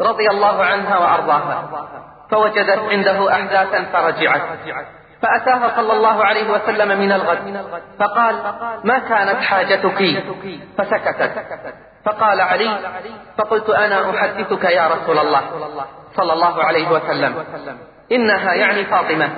رضي 0.00 0.30
الله 0.30 0.64
عنها 0.64 0.98
وأرضاها. 0.98 1.88
فوجدت 2.30 2.78
عنده 2.78 3.32
أحداثا 3.32 3.84
فرجعت. 3.84 4.42
فأتاها 5.22 5.76
صلى 5.76 5.92
الله 5.92 6.24
عليه 6.24 6.50
وسلم 6.50 7.00
من 7.00 7.12
الغد. 7.12 7.66
فقال 7.98 8.36
ما 8.84 8.98
كانت 8.98 9.42
حاجتك؟ 9.42 10.24
فسكتت. 10.78 11.32
فقال 12.04 12.40
علي 12.40 12.78
فقلت 13.38 13.70
أنا 13.70 14.10
أحدثك 14.10 14.64
يا 14.64 14.88
رسول 14.88 15.18
الله. 15.18 15.42
صلى 16.16 16.32
الله 16.32 16.64
عليه 16.64 16.88
وسلم. 16.90 17.44
إنها 18.12 18.54
يعني 18.54 18.84
فاطمة. 18.84 19.28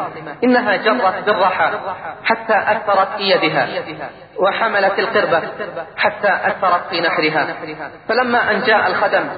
إنها 0.45 0.77
جرت 0.77 1.25
بالرحى 1.27 1.71
حتى 2.25 2.55
أثرت 2.55 3.09
في 3.17 3.23
يدها. 3.23 3.69
وحملت 4.39 4.99
القربة. 4.99 5.43
حتى 5.97 6.29
أثرت 6.29 6.89
في 6.91 7.01
نحرها 7.01 7.49
فلما 8.09 8.51
أن 8.51 8.61
جاء 8.61 8.87
الخدم 8.87 9.29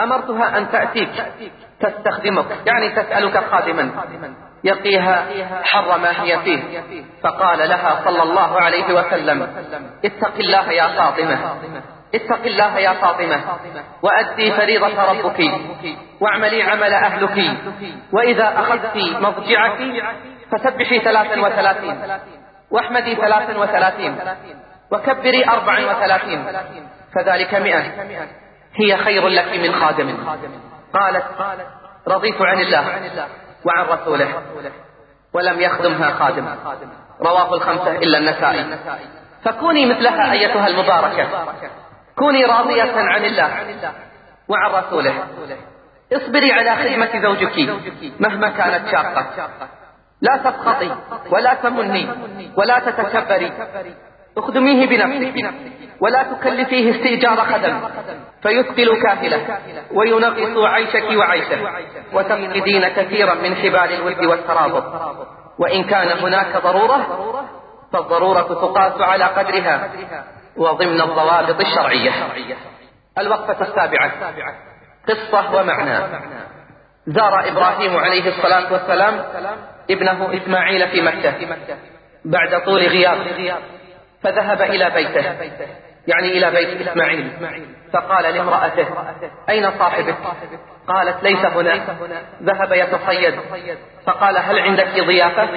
أمرتها 0.00 0.58
أن 0.58 0.70
تأتيك. 0.70 1.24
تستخدمك. 1.80 2.46
يعني 2.66 2.90
تسألك 2.90 3.44
خادما 3.50 3.90
يقيها 4.64 5.26
حر 5.62 5.98
ما 5.98 6.22
هي 6.22 6.38
فيه. 6.38 6.82
فقال 7.22 7.58
لها 7.58 8.00
صلى 8.04 8.22
الله 8.22 8.60
عليه 8.60 8.94
وسلم 8.94 9.48
اتق 10.04 10.34
الله 10.38 10.72
يا 10.72 10.88
فاطمة. 10.88 11.38
اتق 12.14 12.42
الله 12.44 12.78
يا 12.78 12.92
فاطمة 12.92 13.40
وأدي 14.02 14.52
فريضة 14.52 15.02
ربك 15.12 15.40
واعملي 16.20 16.62
عمل 16.62 16.92
أهلك 16.92 17.56
وإذا 18.12 18.58
أخذت 18.58 18.96
مضجعك 18.96 19.78
فسبحي 20.52 20.98
ثلاثا 20.98 21.40
وثلاثين 21.40 21.96
واحمدي 22.70 23.14
ثلاثا 23.14 23.58
وثلاثين 23.58 24.18
وكبري 24.92 25.48
أربعا 25.48 25.80
وثلاثين 25.80 26.44
فذلك 27.14 27.54
مئة 27.54 27.82
هي 28.74 28.96
خير 28.96 29.28
لك 29.28 29.58
من 29.58 29.74
خادم. 29.74 30.16
قالت 30.94 31.24
رضيت 32.08 32.42
عن 32.42 32.60
الله 32.60 32.84
وعن 33.64 33.86
رسوله 33.86 34.28
ولم 35.34 35.60
يخدمها 35.60 36.10
خادم. 36.10 36.48
رواه 37.20 37.54
الخمسة 37.54 37.92
إلا 37.96 38.18
النسائي. 38.18 38.78
فكوني 39.44 39.86
مثلها 39.86 40.32
أيتها 40.32 40.66
المباركة. 40.66 41.28
كوني 42.18 42.44
راضية 42.44 42.92
عن 42.96 43.24
الله 43.24 43.50
وعن 44.48 44.70
رسوله. 44.70 45.14
اصبري 46.12 46.52
على 46.52 46.76
خدمة 46.76 47.22
زوجك 47.22 47.56
مهما 48.20 48.48
كانت 48.48 48.88
شاقة. 48.90 49.26
لا 50.20 50.36
تسخطي 50.36 50.96
ولا 51.30 51.54
تمني 51.54 52.08
ولا 52.56 52.78
تتكبري. 52.78 53.52
اخدميه 54.38 54.86
بنفسك 54.86 55.54
ولا 56.00 56.22
تكلفيه 56.22 56.90
استئجار 56.90 57.36
خدم 57.36 57.80
فيثقل 58.42 59.02
كاهله 59.02 59.58
وينغص 59.92 60.64
عيشك 60.64 61.18
وعيشه 61.18 61.58
وتفقدين 62.12 62.88
كثيرا 62.88 63.34
من 63.34 63.54
حبال 63.54 63.92
الود 63.92 64.24
والترابط. 64.24 64.84
وإن 65.58 65.84
كان 65.84 66.18
هناك 66.18 66.56
ضرورة 66.62 67.00
فالضرورة 67.92 68.42
تقاس 68.42 69.00
على 69.00 69.24
قدرها. 69.24 69.90
وضمن 70.56 71.00
الضوابط 71.00 71.60
الشرعية. 71.60 72.10
الوقفة 73.18 73.62
السابعة. 73.62 74.12
قصة 75.08 75.54
ومعنى. 75.54 75.98
زار 77.06 77.48
إبراهيم 77.48 77.96
عليه 77.96 78.28
الصلاة 78.28 78.72
والسلام 78.72 79.24
ابنه 79.90 80.36
إسماعيل 80.36 80.88
في 80.88 81.00
مكة 81.02 81.34
بعد 82.24 82.64
طول 82.64 82.80
غياب 82.80 83.18
فذهب 84.22 84.62
إلى 84.62 84.90
بيته 84.90 85.36
يعني 86.06 86.28
إلى 86.38 86.50
بيت 86.50 86.88
إسماعيل 86.88 87.32
فقال 87.92 88.34
لامرأته 88.34 88.86
أين 89.48 89.70
صاحبك؟ 89.78 90.16
قالت 90.88 91.22
ليس 91.22 91.44
هنا. 91.44 91.84
ذهب 92.42 92.72
يتصيد 92.72 93.34
فقال 94.06 94.36
هل 94.36 94.58
عندك 94.58 95.04
ضيافة? 95.06 95.48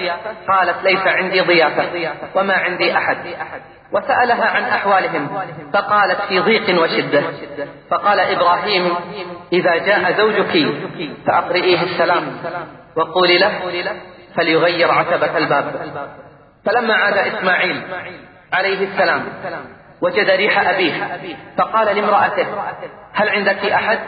قالت 0.48 0.84
ليس 0.84 1.08
عندي 1.08 1.42
ضيافة. 1.42 2.10
وما 2.36 2.54
عندي 2.54 2.98
أحد. 2.98 3.18
وسألها 3.92 4.46
عن 4.46 4.64
أحوالهم. 4.64 5.44
فقالت 5.74 6.22
في 6.22 6.40
ضيق 6.40 6.82
وشدة. 6.82 7.24
فقال 7.90 8.20
إبراهيم 8.20 8.96
إذا 9.54 9.76
جاء 9.76 10.14
زوجك 10.18 10.68
فأقرئيه 11.28 11.84
السلام. 11.84 12.24
وقولي 12.96 13.38
له 13.38 13.52
فليغير 14.36 14.92
عتبة 14.92 15.38
الباب. 15.38 15.74
فلما 16.66 16.94
عاد 16.94 17.18
إسماعيل 17.18 17.82
عليه 18.54 18.88
السلام. 18.88 19.24
وجد 20.02 20.30
ريح 20.30 20.70
أبيه. 20.70 21.18
فقال 21.58 21.96
لامرأته 21.96 22.48
هل 23.14 23.30
عندك 23.30 23.66
أحد؟ 23.66 24.00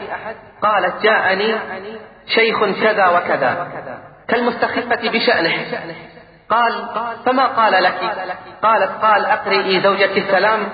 قالت 0.62 1.02
جاءني 1.02 1.54
شيخ 2.26 2.64
كذا 2.82 3.08
وكذا. 3.08 3.68
كالمستخفة 4.28 5.10
بشأنه. 5.10 5.54
قال 6.50 6.72
فما 7.26 7.46
قال 7.46 7.82
لك؟ 7.82 7.98
قالت 8.62 8.90
قال 9.02 9.24
أقرئي 9.24 9.80
زوجك 9.80 10.18
السلام 10.18 10.68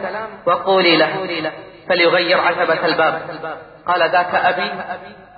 وقولي 0.46 0.96
له. 0.96 1.50
فليغير 1.88 2.40
عتبة 2.40 2.86
الباب. 2.86 3.22
قال 3.86 4.10
ذاك 4.10 4.34
أبي 4.34 4.70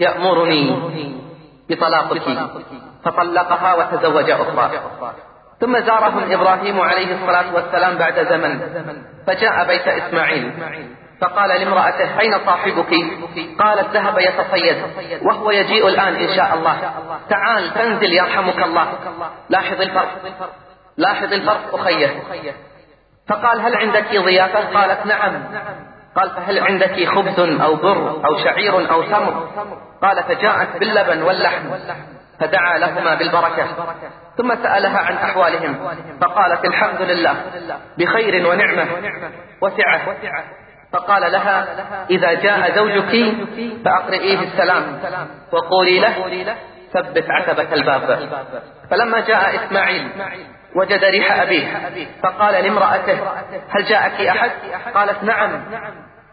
يأمرني 0.01 1.21
بطلاقك. 1.69 2.23
فطلقها 3.05 3.75
وتزوج 3.75 4.31
أخرى. 4.31 4.71
ثم 5.61 5.81
زارهم 5.81 6.33
إبراهيم 6.33 6.81
عليه 6.81 7.15
الصلاة 7.15 7.55
والسلام 7.55 7.99
بعد 7.99 8.27
زمن 8.29 8.61
فجاء 9.27 9.67
بيت 9.67 9.89
إسماعيل. 9.89 10.53
فقال 11.21 11.61
لامرأته 11.61 12.21
أين 12.21 12.33
صاحبك؟ 12.47 12.95
قالت 13.59 13.91
ذهب 13.91 14.19
يتصيد 14.19 14.77
وهو 15.23 15.51
يجيء 15.51 15.89
الآن 15.89 16.15
إن 16.15 16.37
شاء 16.37 16.55
الله. 16.55 16.77
تعال 17.31 17.75
تنزل 17.75 18.13
يرحمك 18.13 18.63
الله. 18.63 18.87
لاحظ 19.49 19.81
الفرق. 19.81 20.09
لاحظ 20.97 21.33
الفرق 21.33 21.75
أخيه. 21.75 22.23
فقال 23.29 23.61
هل 23.61 23.77
عندك 23.77 24.17
ضيافة؟ 24.17 24.81
قالت 24.81 25.07
نعم. 25.07 25.43
قال 26.17 26.31
فهل 26.31 26.59
عندك 26.59 27.09
خبز 27.09 27.41
أو 27.61 27.75
بر 27.75 28.11
أو 28.25 28.39
شعير 28.45 28.91
أو 28.93 29.03
تمر؟ 29.03 29.49
قال 30.03 30.23
فجاءت 30.23 30.77
باللبن 30.77 31.23
واللحم. 31.23 31.65
فدعا 32.41 32.79
لهما 32.79 33.15
بالبركة. 33.15 33.67
ثم 34.39 34.55
سألها 34.55 34.99
عن 34.99 35.15
أحوالهم 35.15 35.97
فقالت 36.21 36.65
الحمد 36.65 37.03
لله 37.03 37.35
بخير 37.99 38.49
ونعمة 38.49 38.87
وسعة. 39.63 40.01
فقال 40.93 41.33
لها 41.33 41.67
إذا 42.11 42.33
جاء 42.33 42.75
زوجك 42.77 43.35
فأقرئيه 43.85 44.39
السلام 44.39 45.01
وقولي 45.53 46.01
له 46.01 46.55
ثبت 46.93 47.25
عتبة 47.31 47.75
الباب. 47.75 48.29
فلما 48.91 49.21
جاء 49.21 49.65
إسماعيل 49.65 50.11
وجد 50.77 51.05
ريح 51.05 51.41
أبيه 51.41 51.67
فقال 52.23 52.65
لامرأته 52.65 53.19
هل 53.69 53.85
جاءك 53.85 54.21
أحد؟ 54.21 54.51
قالت 54.95 55.25
نعم. 55.25 55.65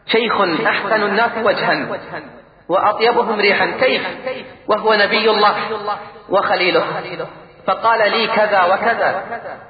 شيخ 0.05 0.41
أحسن 0.67 1.03
الناس 1.03 1.31
وجها 1.43 1.87
وأطيبهم 2.69 3.39
ريحا 3.39 3.65
كيف؟ 3.65 4.01
وهو 4.67 4.93
نبي 4.93 5.29
الله 5.29 5.55
وخليله. 6.29 6.85
فقال 7.67 8.11
لي 8.11 8.27
كذا 8.27 8.63
وكذا. 8.63 9.23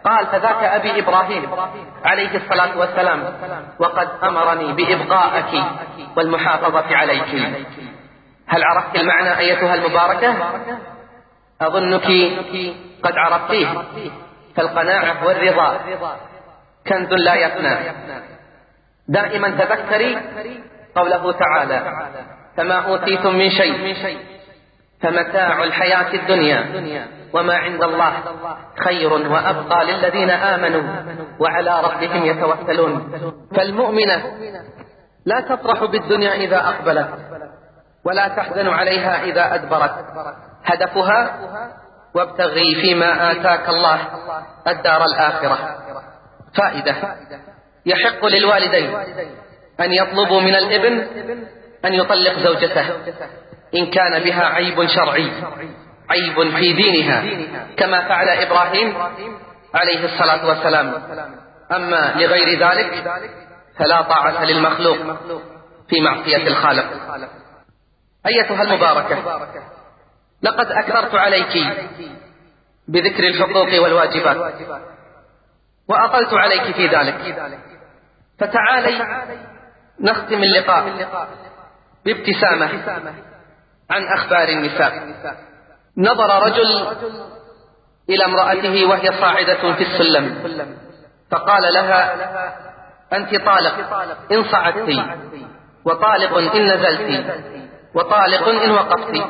قال 0.04 0.28
فذاك 0.28 0.64
أبي 0.64 1.00
إبراهيم 1.00 1.50
عليه 2.06 2.38
الصلاة 2.38 2.78
والسلام 2.78 3.34
وقد 3.80 4.10
أمرني 4.24 4.74
بإبقائك 4.74 5.64
والمحافظة 6.18 6.96
عليك. 6.96 7.36
هل 8.48 8.64
عرفت 8.64 8.96
المعنى 8.96 9.38
أيتها 9.38 9.74
المباركة؟ 9.76 10.36
أظنك 11.62 12.08
قد 13.04 13.18
عرفتيه 13.18 13.68
فالقناعة 14.56 15.26
والرضا. 15.26 15.80
كنز 16.88 17.14
لا 17.14 17.36
يفنى. 17.36 17.76
دائما 19.08 19.50
تذكري 19.50 20.18
قوله 20.96 21.32
تعالى 21.32 21.82
فما 22.58 22.76
أوتيتم 22.76 23.36
من 23.36 23.50
شيء 23.50 23.96
فمتاع 25.02 25.64
الحياة 25.64 26.14
الدنيا 26.14 27.08
وما 27.34 27.54
عند 27.58 27.84
الله 27.84 28.14
خير 28.84 29.14
وأبقى 29.14 29.86
للذين 29.86 30.30
آمنوا 30.30 30.84
وعلى 31.40 31.82
ربهم 31.82 32.26
يتوكلون. 32.26 33.12
فالمؤمنة 33.56 34.24
لا 35.26 35.42
تفرح 35.42 35.84
بالدنيا 35.84 36.34
إذا 36.34 36.58
أقبلت 36.58 37.10
ولا 38.06 38.28
تحزن 38.28 38.68
عليها 38.68 39.24
إذا 39.24 39.56
أدبرت. 39.56 40.06
هدفها 40.66 41.40
وابتغي 42.16 42.76
فيما 42.82 43.32
آتاك 43.32 43.70
الله 43.70 44.00
الدار 44.68 45.04
الآخرة. 45.04 45.58
فائدة 46.58 46.96
يحق 47.86 48.26
للوالدين 48.26 48.96
أن 49.80 49.94
يطلبوا 49.94 50.42
من 50.42 50.56
الابن 50.56 51.08
أن 51.86 51.94
يطلق 51.94 52.40
زوجته. 52.40 52.86
إن 53.76 53.92
كان 53.92 54.24
بها 54.24 54.46
عيب 54.46 54.88
شرعي 54.88 55.32
عيب 56.10 56.56
في 56.56 56.74
دينها 56.74 57.24
كما 57.78 58.08
فعل 58.08 58.30
إبراهيم 58.30 58.94
عليه 59.74 60.06
الصلاة 60.06 60.48
والسلام. 60.48 60.94
أما 61.72 62.14
لغير 62.16 62.60
ذلك 62.60 63.04
فلا 63.80 64.02
طاعة 64.02 64.46
للمخلوق 64.46 64.98
في 65.90 66.02
معصية 66.02 66.48
الخالق. 66.48 66.86
أيتها 68.26 68.62
المباركة 68.62 69.40
لقد 70.42 70.72
أكثرت 70.72 71.16
عليك 71.16 71.58
بذكر 72.88 73.28
الحقوق 73.28 73.82
والواجبات 73.84 74.54
وأطلت 75.88 76.34
عليك 76.34 76.76
في 76.76 76.88
ذلك. 76.88 77.38
فتعالي 78.40 79.26
نختم 80.00 80.44
اللقاء 80.44 81.08
بابتسامة 82.06 82.70
عن 83.92 84.04
أخبار 84.08 84.48
النساء. 84.50 84.94
نظر 85.98 86.44
رجل 86.46 86.88
إلى 88.10 88.26
امرأته 88.26 88.86
وهي 88.86 89.12
صاعدة 89.22 89.74
في 89.74 89.84
السلم. 89.84 90.26
فقال 91.32 91.74
لها 91.74 92.16
أنت 93.14 93.36
طالق 93.36 93.76
إن 94.32 94.44
صعدت 94.44 94.90
وطالق 95.86 96.38
إن 96.38 96.74
نزلت 96.74 97.26
وطالق 97.96 98.48
إن 98.48 98.72
وقفت 98.72 99.24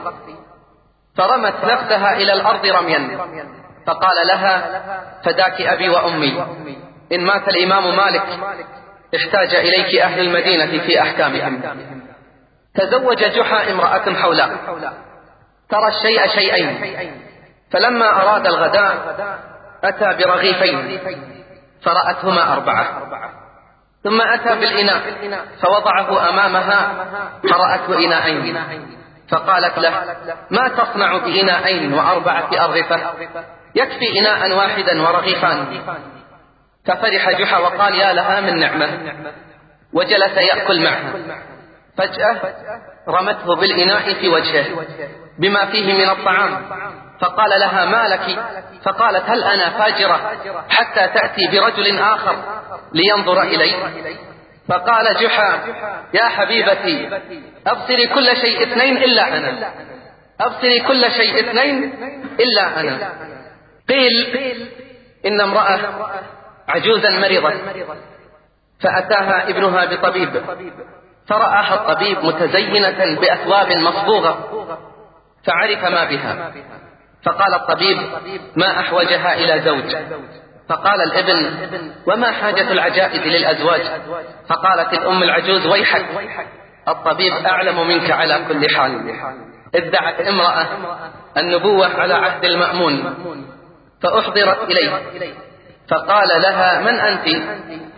فرمت 1.18 1.56
نفسها 1.64 2.14
إلى 2.14 2.34
الأرض 2.34 2.66
رميا. 2.66 3.18
فقال 3.88 4.28
لها 4.28 4.82
فداك 5.26 5.62
أبي 5.62 5.90
وأمي. 5.90 6.46
إن 7.12 7.22
مات 7.22 7.48
الإمام 7.48 7.96
مالك 7.96 8.24
احتاج 9.16 9.56
إليك 9.56 10.02
أهل 10.02 10.20
المدينة 10.20 10.86
في 10.86 11.02
أحكامهم. 11.02 11.62
تزوج 12.76 13.18
جحا 13.18 13.72
امرأة 13.72 14.14
حولاء. 14.14 14.50
ترى 15.70 15.88
الشيء 15.88 16.28
شيئين. 16.28 16.96
فلما 17.72 18.22
أراد 18.22 18.48
الغداء 18.48 19.16
أتى 19.84 20.24
برغيفين. 20.24 21.00
فرأتهما 21.84 22.54
أربعة. 22.54 23.02
ثم 24.04 24.22
أتى 24.22 24.56
بالإناء 24.60 25.02
فوضعه 25.62 26.30
أمامها 26.30 27.06
فرأته 27.44 28.06
إناءين. 28.06 28.58
فقالت 29.30 29.78
له 29.78 30.16
ما 30.52 30.68
تصنع 30.68 31.18
بإناءين 31.18 31.94
وأربعة 31.94 32.50
أرغفة؟ 32.54 33.14
يكفي 33.76 34.20
إناء 34.20 34.58
واحدا 34.58 35.02
ورغيفان. 35.02 35.82
ففرح 36.86 37.32
جحا 37.42 37.58
وقال 37.58 37.96
يا 37.96 38.14
لها 38.14 38.42
من 38.42 38.60
نعمة. 38.60 39.00
وجلس 39.94 40.38
يأكل 40.38 40.84
معها. 40.84 41.14
فجأة 41.98 42.56
رمته 43.08 43.56
بالإناء 43.56 44.14
في 44.14 44.30
وجهه 44.30 44.66
بما 45.40 45.66
فيه 45.66 45.94
من 45.94 46.10
الطعام. 46.10 46.66
فقال 47.22 47.60
لها 47.60 47.86
ما 47.86 48.08
لك؟ 48.08 48.40
فقالت 48.84 49.30
هل 49.30 49.44
أنا 49.44 49.70
فاجرة 49.70 50.32
حتى 50.70 51.08
تأتي 51.08 51.48
برجل 51.52 52.00
آخر 52.00 52.36
لينظر 52.94 53.42
إلي؟ 53.42 53.76
فقال 54.70 55.06
جحا 55.22 55.60
يا 56.14 56.30
حبيبتي 56.30 57.20
أبصري 57.68 58.08
كل 58.08 58.38
شيء 58.38 58.64
اثنين 58.64 58.98
إلا 58.98 59.38
أنا. 59.38 59.72
أبصري 60.42 60.80
كل 60.80 61.12
شيء 61.12 61.40
اثنين 61.40 61.94
إلا 62.40 62.80
أنا. 62.80 63.14
قيل 63.90 64.38
إن 65.26 65.42
امرأة 65.42 65.80
عجوزا 66.68 67.10
مريضة. 67.10 67.54
فأتاها 68.80 69.50
ابنها 69.50 69.86
بطبيب. 69.86 70.44
فرآها 71.30 71.74
الطبيب 71.74 72.26
متزينة 72.26 73.20
بأثواب 73.22 73.72
مصبوغة 73.78 74.38
فعرف 75.46 75.84
ما 75.84 76.04
بها. 76.04 76.52
فقال 77.24 77.54
الطبيب 77.54 77.98
ما 78.56 78.80
أحوجها 78.80 79.34
إلى 79.34 79.62
زوج؟ 79.62 79.96
فقال 80.70 81.02
الابن 81.02 81.52
وما 82.08 82.32
حاجة 82.32 82.72
العجائز 82.72 83.22
للأزواج؟ 83.22 83.82
فقالت 84.50 84.94
الأم 84.94 85.24
العجوز 85.24 85.68
ويحك. 85.68 86.06
الطبيب 86.88 87.34
أعلم 87.34 87.88
منك 87.88 88.12
على 88.12 88.46
كل 88.48 88.76
حال. 88.76 89.12
ادعت 89.76 90.20
امرأة 90.20 90.68
النبوة 91.38 92.02
على 92.02 92.14
عهد 92.14 92.46
المأمون 92.46 93.16
فأحضرت 94.04 94.72
إليه. 94.72 94.92
فقال 95.90 96.28
لها 96.42 96.80
من 96.80 97.00
أنت؟ 97.00 97.28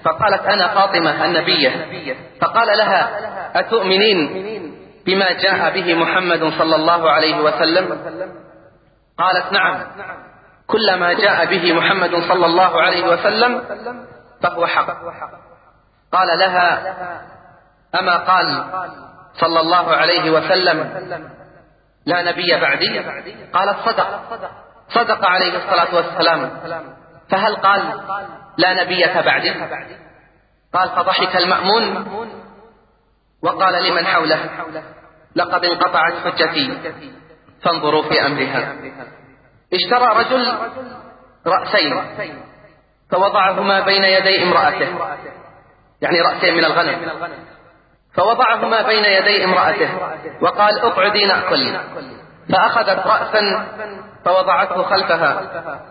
فقالت 0.03 0.41
أنا 0.45 0.67
فاطمة 0.67 1.25
النبية. 1.25 1.69
فقال 2.41 2.77
لها 2.77 3.09
أتؤمنين 3.59 4.47
بما 5.05 5.31
جاء 5.31 5.73
به 5.73 5.93
محمد 5.95 6.53
صلى 6.57 6.75
الله 6.75 7.11
عليه 7.11 7.41
وسلم؟ 7.41 7.85
قالت 9.17 9.51
نعم. 9.51 9.88
كل 10.67 10.95
ما 10.99 11.13
جاء 11.13 11.45
به 11.45 11.73
محمد 11.73 12.11
صلى 12.11 12.45
الله 12.45 12.81
عليه 12.81 13.07
وسلم 13.07 13.63
فهو 14.43 14.65
حق. 14.67 14.88
قال 16.11 16.39
لها 16.39 16.95
أما 18.01 18.17
قال 18.17 18.65
صلى 19.39 19.59
الله 19.59 19.95
عليه 19.95 20.31
وسلم 20.31 20.77
لا 22.05 22.21
نبي 22.31 22.61
بعدي 22.61 22.99
قالت 23.53 23.77
صدق. 23.85 24.19
صدق 24.89 25.25
عليه 25.29 25.57
الصلاة 25.57 25.95
والسلام. 25.95 26.51
فهل 27.30 27.55
قال 27.55 28.01
لا 28.57 28.84
نبية 28.84 29.21
بعدي 29.21 29.53
قال 30.73 30.89
فضحك 30.89 31.36
المأمون 31.36 32.07
وقال 33.43 33.84
لمن 33.84 34.05
حوله 34.05 34.49
لقد 35.36 35.65
انقطعت 35.65 36.13
حجتي 36.13 36.93
فانظروا 37.63 38.03
في 38.03 38.25
أمرها. 38.25 38.75
اشترى 39.73 40.23
رجل 40.23 40.57
رأسين 41.47 42.01
فوضعهما 43.11 43.80
بين 43.80 44.03
يدي 44.03 44.43
امرأته 44.43 45.17
يعني 46.01 46.21
رأسين 46.21 46.53
من 46.53 46.65
الغنم 46.65 47.15
فوضعهما 48.13 48.82
بين 48.82 49.03
يدي 49.05 49.43
امرأته 49.43 49.89
وقال 50.41 50.80
اقعدي 50.80 51.25
نأكل. 51.25 51.78
فأخذت 52.53 53.07
رأسا 53.07 53.65
فوضعته 54.25 54.83
خلفها 54.83 55.41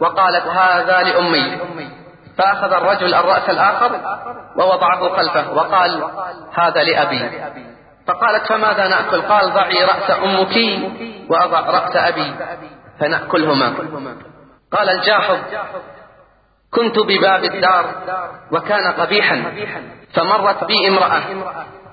وقالت 0.01 0.47
هذا 0.47 1.03
لأمي. 1.03 1.59
فأخذ 2.39 2.73
الرجل 2.73 3.15
الرأس 3.15 3.51
الآخر 3.51 4.01
ووضعه 4.57 5.17
خلفه 5.17 5.53
وقال 5.53 6.11
هذا 6.55 6.83
لأبي. 6.83 7.31
فقالت 8.07 8.47
فماذا 8.47 8.89
نأكل؟ 8.89 9.23
قال 9.23 9.53
ضعي 9.53 9.85
رأس 9.85 10.11
أمك 10.11 10.57
وأضع 11.31 11.61
رأس 11.61 11.97
أبي 11.97 12.35
فنأكلهما. 13.01 13.75
قال 14.73 14.91
الجاحظ 14.91 15.39
كنت 16.75 16.99
بباب 16.99 17.45
الدار 17.45 17.85
وكان 18.53 18.93
قبيحا 18.93 19.45
فمرت 20.15 20.65
بي 20.65 20.89
امرأة 20.89 21.23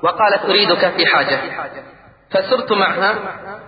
وقالت 0.03 0.45
أريدك 0.45 0.89
في 0.89 1.05
حاجة. 1.05 1.39
فسرت 2.33 2.71
معها 2.71 3.15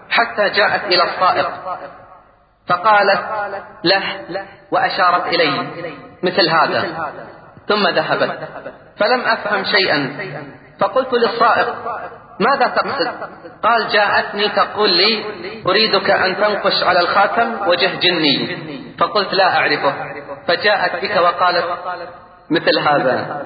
حتى 0.10 0.50
جاءت 0.50 0.84
إلى 0.84 1.04
الصائق 1.04 1.50
فقالت 2.68 3.22
له 3.84 4.04
وأشارت 4.72 5.28
إلي 5.28 5.68
مثل 6.24 6.50
هذا. 6.50 7.12
ثم 7.68 7.88
ذهبت. 7.88 8.40
فلم 8.98 9.22
أفهم 9.22 9.64
شيئا. 9.64 10.18
فقلت 10.80 11.14
للصائق 11.14 11.76
ماذا 12.40 12.68
تقصد؟ 12.68 13.08
قال 13.64 13.88
جاءتني 13.88 14.50
تقول 14.50 14.90
لي 14.90 15.26
أريدك 15.68 16.10
أن 16.10 16.36
تنقش 16.36 16.84
على 16.84 17.00
الخاتم 17.00 17.68
وجه 17.68 18.00
جني. 18.00 18.58
فقلت 19.00 19.34
لا 19.34 19.58
أعرفه. 19.58 19.94
فجاءت 20.48 21.06
بك 21.06 21.16
وقالت 21.16 21.66
مثل 22.50 22.80
هذا. 22.80 23.46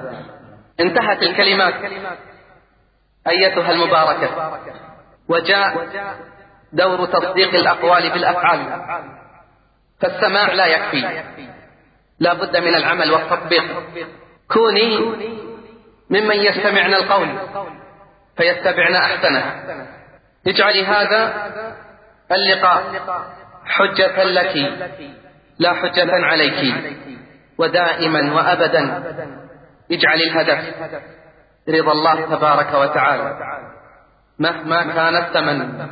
انتهت 0.80 1.24
الكلمات. 1.24 1.74
أيتها 3.28 3.72
المباركة. 3.72 4.60
وجاء 5.30 5.88
دور 6.74 7.06
تصديق 7.06 7.56
الأقوال 7.56 8.10
بالأفعال. 8.10 8.60
فالسماع 10.02 10.54
لا 10.54 10.66
يكفي. 10.66 11.24
لا 12.20 12.34
بد 12.34 12.58
من 12.58 12.76
العمل 12.76 13.12
والتطبيق. 13.12 13.64
كوني 14.52 15.00
ممن 16.10 16.36
يستمعن 16.36 16.94
القول 16.94 17.38
فيتبعن 18.38 18.96
أحسنه. 18.96 19.44
اجعلي 20.48 20.86
هذا 20.86 21.52
اللقاء 22.32 22.84
حجة 23.66 24.24
لك 24.24 24.56
لا 25.60 25.74
حجة 25.74 26.12
عليك 26.12 26.76
ودائما 27.58 28.34
وأبدا. 28.34 29.14
اجعل 29.92 30.22
الهدف 30.22 30.60
رضا 31.70 31.92
الله 31.92 32.36
تبارك 32.36 32.74
وتعالى. 32.74 33.38
مهما 34.40 34.84
كان 34.84 35.16
الثمن 35.16 35.88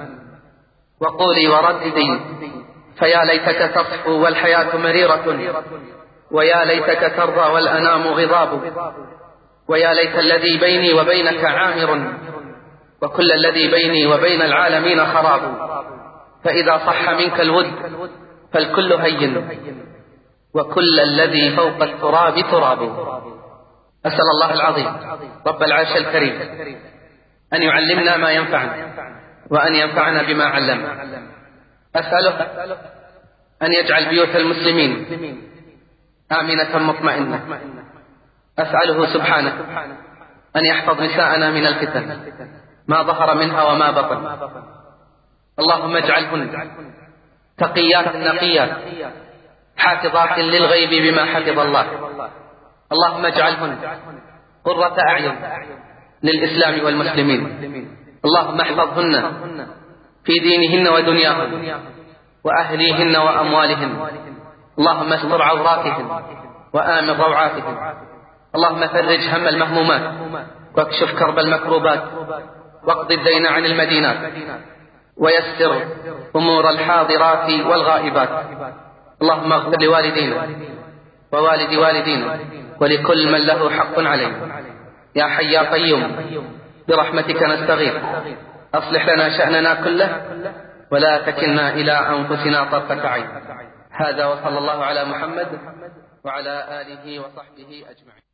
وقولي 1.01 1.47
ورددي 1.47 2.19
فيا 2.99 3.25
ليتك 3.25 3.71
تصفو 3.75 4.23
والحياة 4.23 4.77
مريرة 4.77 5.25
ويا 6.31 6.65
ليتك 6.65 7.13
ترضى 7.17 7.53
والأنام 7.53 8.07
غضاب 8.07 8.73
ويا 9.69 9.93
ليت 9.93 10.19
الذي 10.19 10.57
بيني 10.57 10.93
وبينك 10.93 11.45
عامر 11.45 12.13
وكل 13.01 13.31
الذي 13.31 13.71
بيني 13.71 14.07
وبين 14.07 14.41
العالمين 14.41 15.05
خراب. 15.05 15.41
فإذا 16.43 16.77
صح 16.77 17.09
منك 17.09 17.41
الود 17.41 17.71
فالكل 18.53 18.93
هين 18.93 19.49
وكل 20.55 20.99
الذي 20.99 21.55
فوق 21.55 21.83
التراب 21.83 22.35
تراب. 22.51 22.79
أسأل 24.05 24.29
الله 24.35 24.53
العظيم 24.53 24.87
رب 25.47 25.63
العرش 25.63 25.95
الكريم 25.97 26.39
أن 27.53 27.61
يعلمنا 27.61 28.17
ما 28.17 28.31
ينفعنا 28.31 28.73
وأن 29.49 29.75
ينفعنا 29.75 30.23
بما 30.23 30.45
علمنا. 30.45 31.21
أسأله 31.95 32.41
أن 33.61 33.73
يجعل 33.73 34.09
بيوت 34.09 34.35
المسلمين 34.35 35.07
آمنة 36.31 36.77
مطمئنة. 36.77 37.61
أسأله 38.59 39.13
سبحانه 39.13 39.53
أن 40.55 40.65
يحفظ 40.65 41.01
نساءنا 41.01 41.51
من 41.51 41.67
الفتن 41.67 42.33
ما 42.87 43.03
ظهر 43.03 43.35
منها 43.35 43.63
وما 43.63 43.91
بطن. 43.91 44.49
اللهم 45.59 45.95
اجعلهن 45.95 46.71
تقيات 47.57 48.15
نقيات 48.15 48.77
حافظات 49.77 50.39
للغيب 50.39 51.13
بما 51.13 51.25
حفظ 51.25 51.59
الله. 51.59 51.85
اللهم 52.91 53.25
اجعلهن 53.25 53.77
قرة 54.63 54.95
أعين 55.09 55.35
للإسلام 56.23 56.85
والمسلمين. 56.85 57.41
اللهم 58.25 58.61
احفظهن 58.61 59.13
في 60.25 60.33
دينهن 60.39 60.87
ودنياهن 60.87 61.79
وأهليهن 62.43 63.15
وأموالهن. 63.15 63.91
اللهم 64.79 65.13
استر 65.13 65.41
عوراتهن 65.41 66.07
وآمن 66.73 67.09
روعاتهن. 67.09 67.77
اللهم 68.55 68.87
فرج 68.87 69.21
هم 69.33 69.47
المهمومات 69.47 70.01
واكشف 70.77 71.19
كرب 71.19 71.39
المكروبات 71.39 72.03
واقض 72.87 73.11
الدين 73.11 73.45
عن 73.45 73.65
المدينات 73.65 74.17
ويسر 75.17 75.81
أمور 76.35 76.69
الحاضرات 76.69 77.49
والغائبات. 77.65 78.29
اللهم 79.21 79.53
اغفر 79.53 79.81
لوالدينا 79.81 80.47
ووالد 81.33 81.73
والدينا 81.75 82.39
ولكل 82.81 83.31
من 83.31 83.41
له 83.47 83.69
حق 83.69 83.99
علينا 83.99 84.66
يا 85.15 85.25
حي 85.25 85.51
يا 85.51 85.71
قيوم 85.73 86.59
برحمتك 86.87 87.43
نستغيث 87.43 87.95
أصلح 88.73 89.09
لنا 89.09 89.37
شأننا 89.37 89.73
كله 89.83 90.09
ولا 90.91 91.17
تكلنا 91.31 91.73
إلى 91.73 91.91
أنفسنا 91.91 92.63
طرفة 92.71 93.07
عين. 93.07 93.27
هذا 93.91 94.25
وصلى 94.25 94.57
الله 94.57 94.85
على 94.85 95.05
محمد 95.05 95.59
وعلى 96.25 96.81
آله 96.81 97.19
وصحبه 97.19 97.85
أجمعين. 97.89 98.26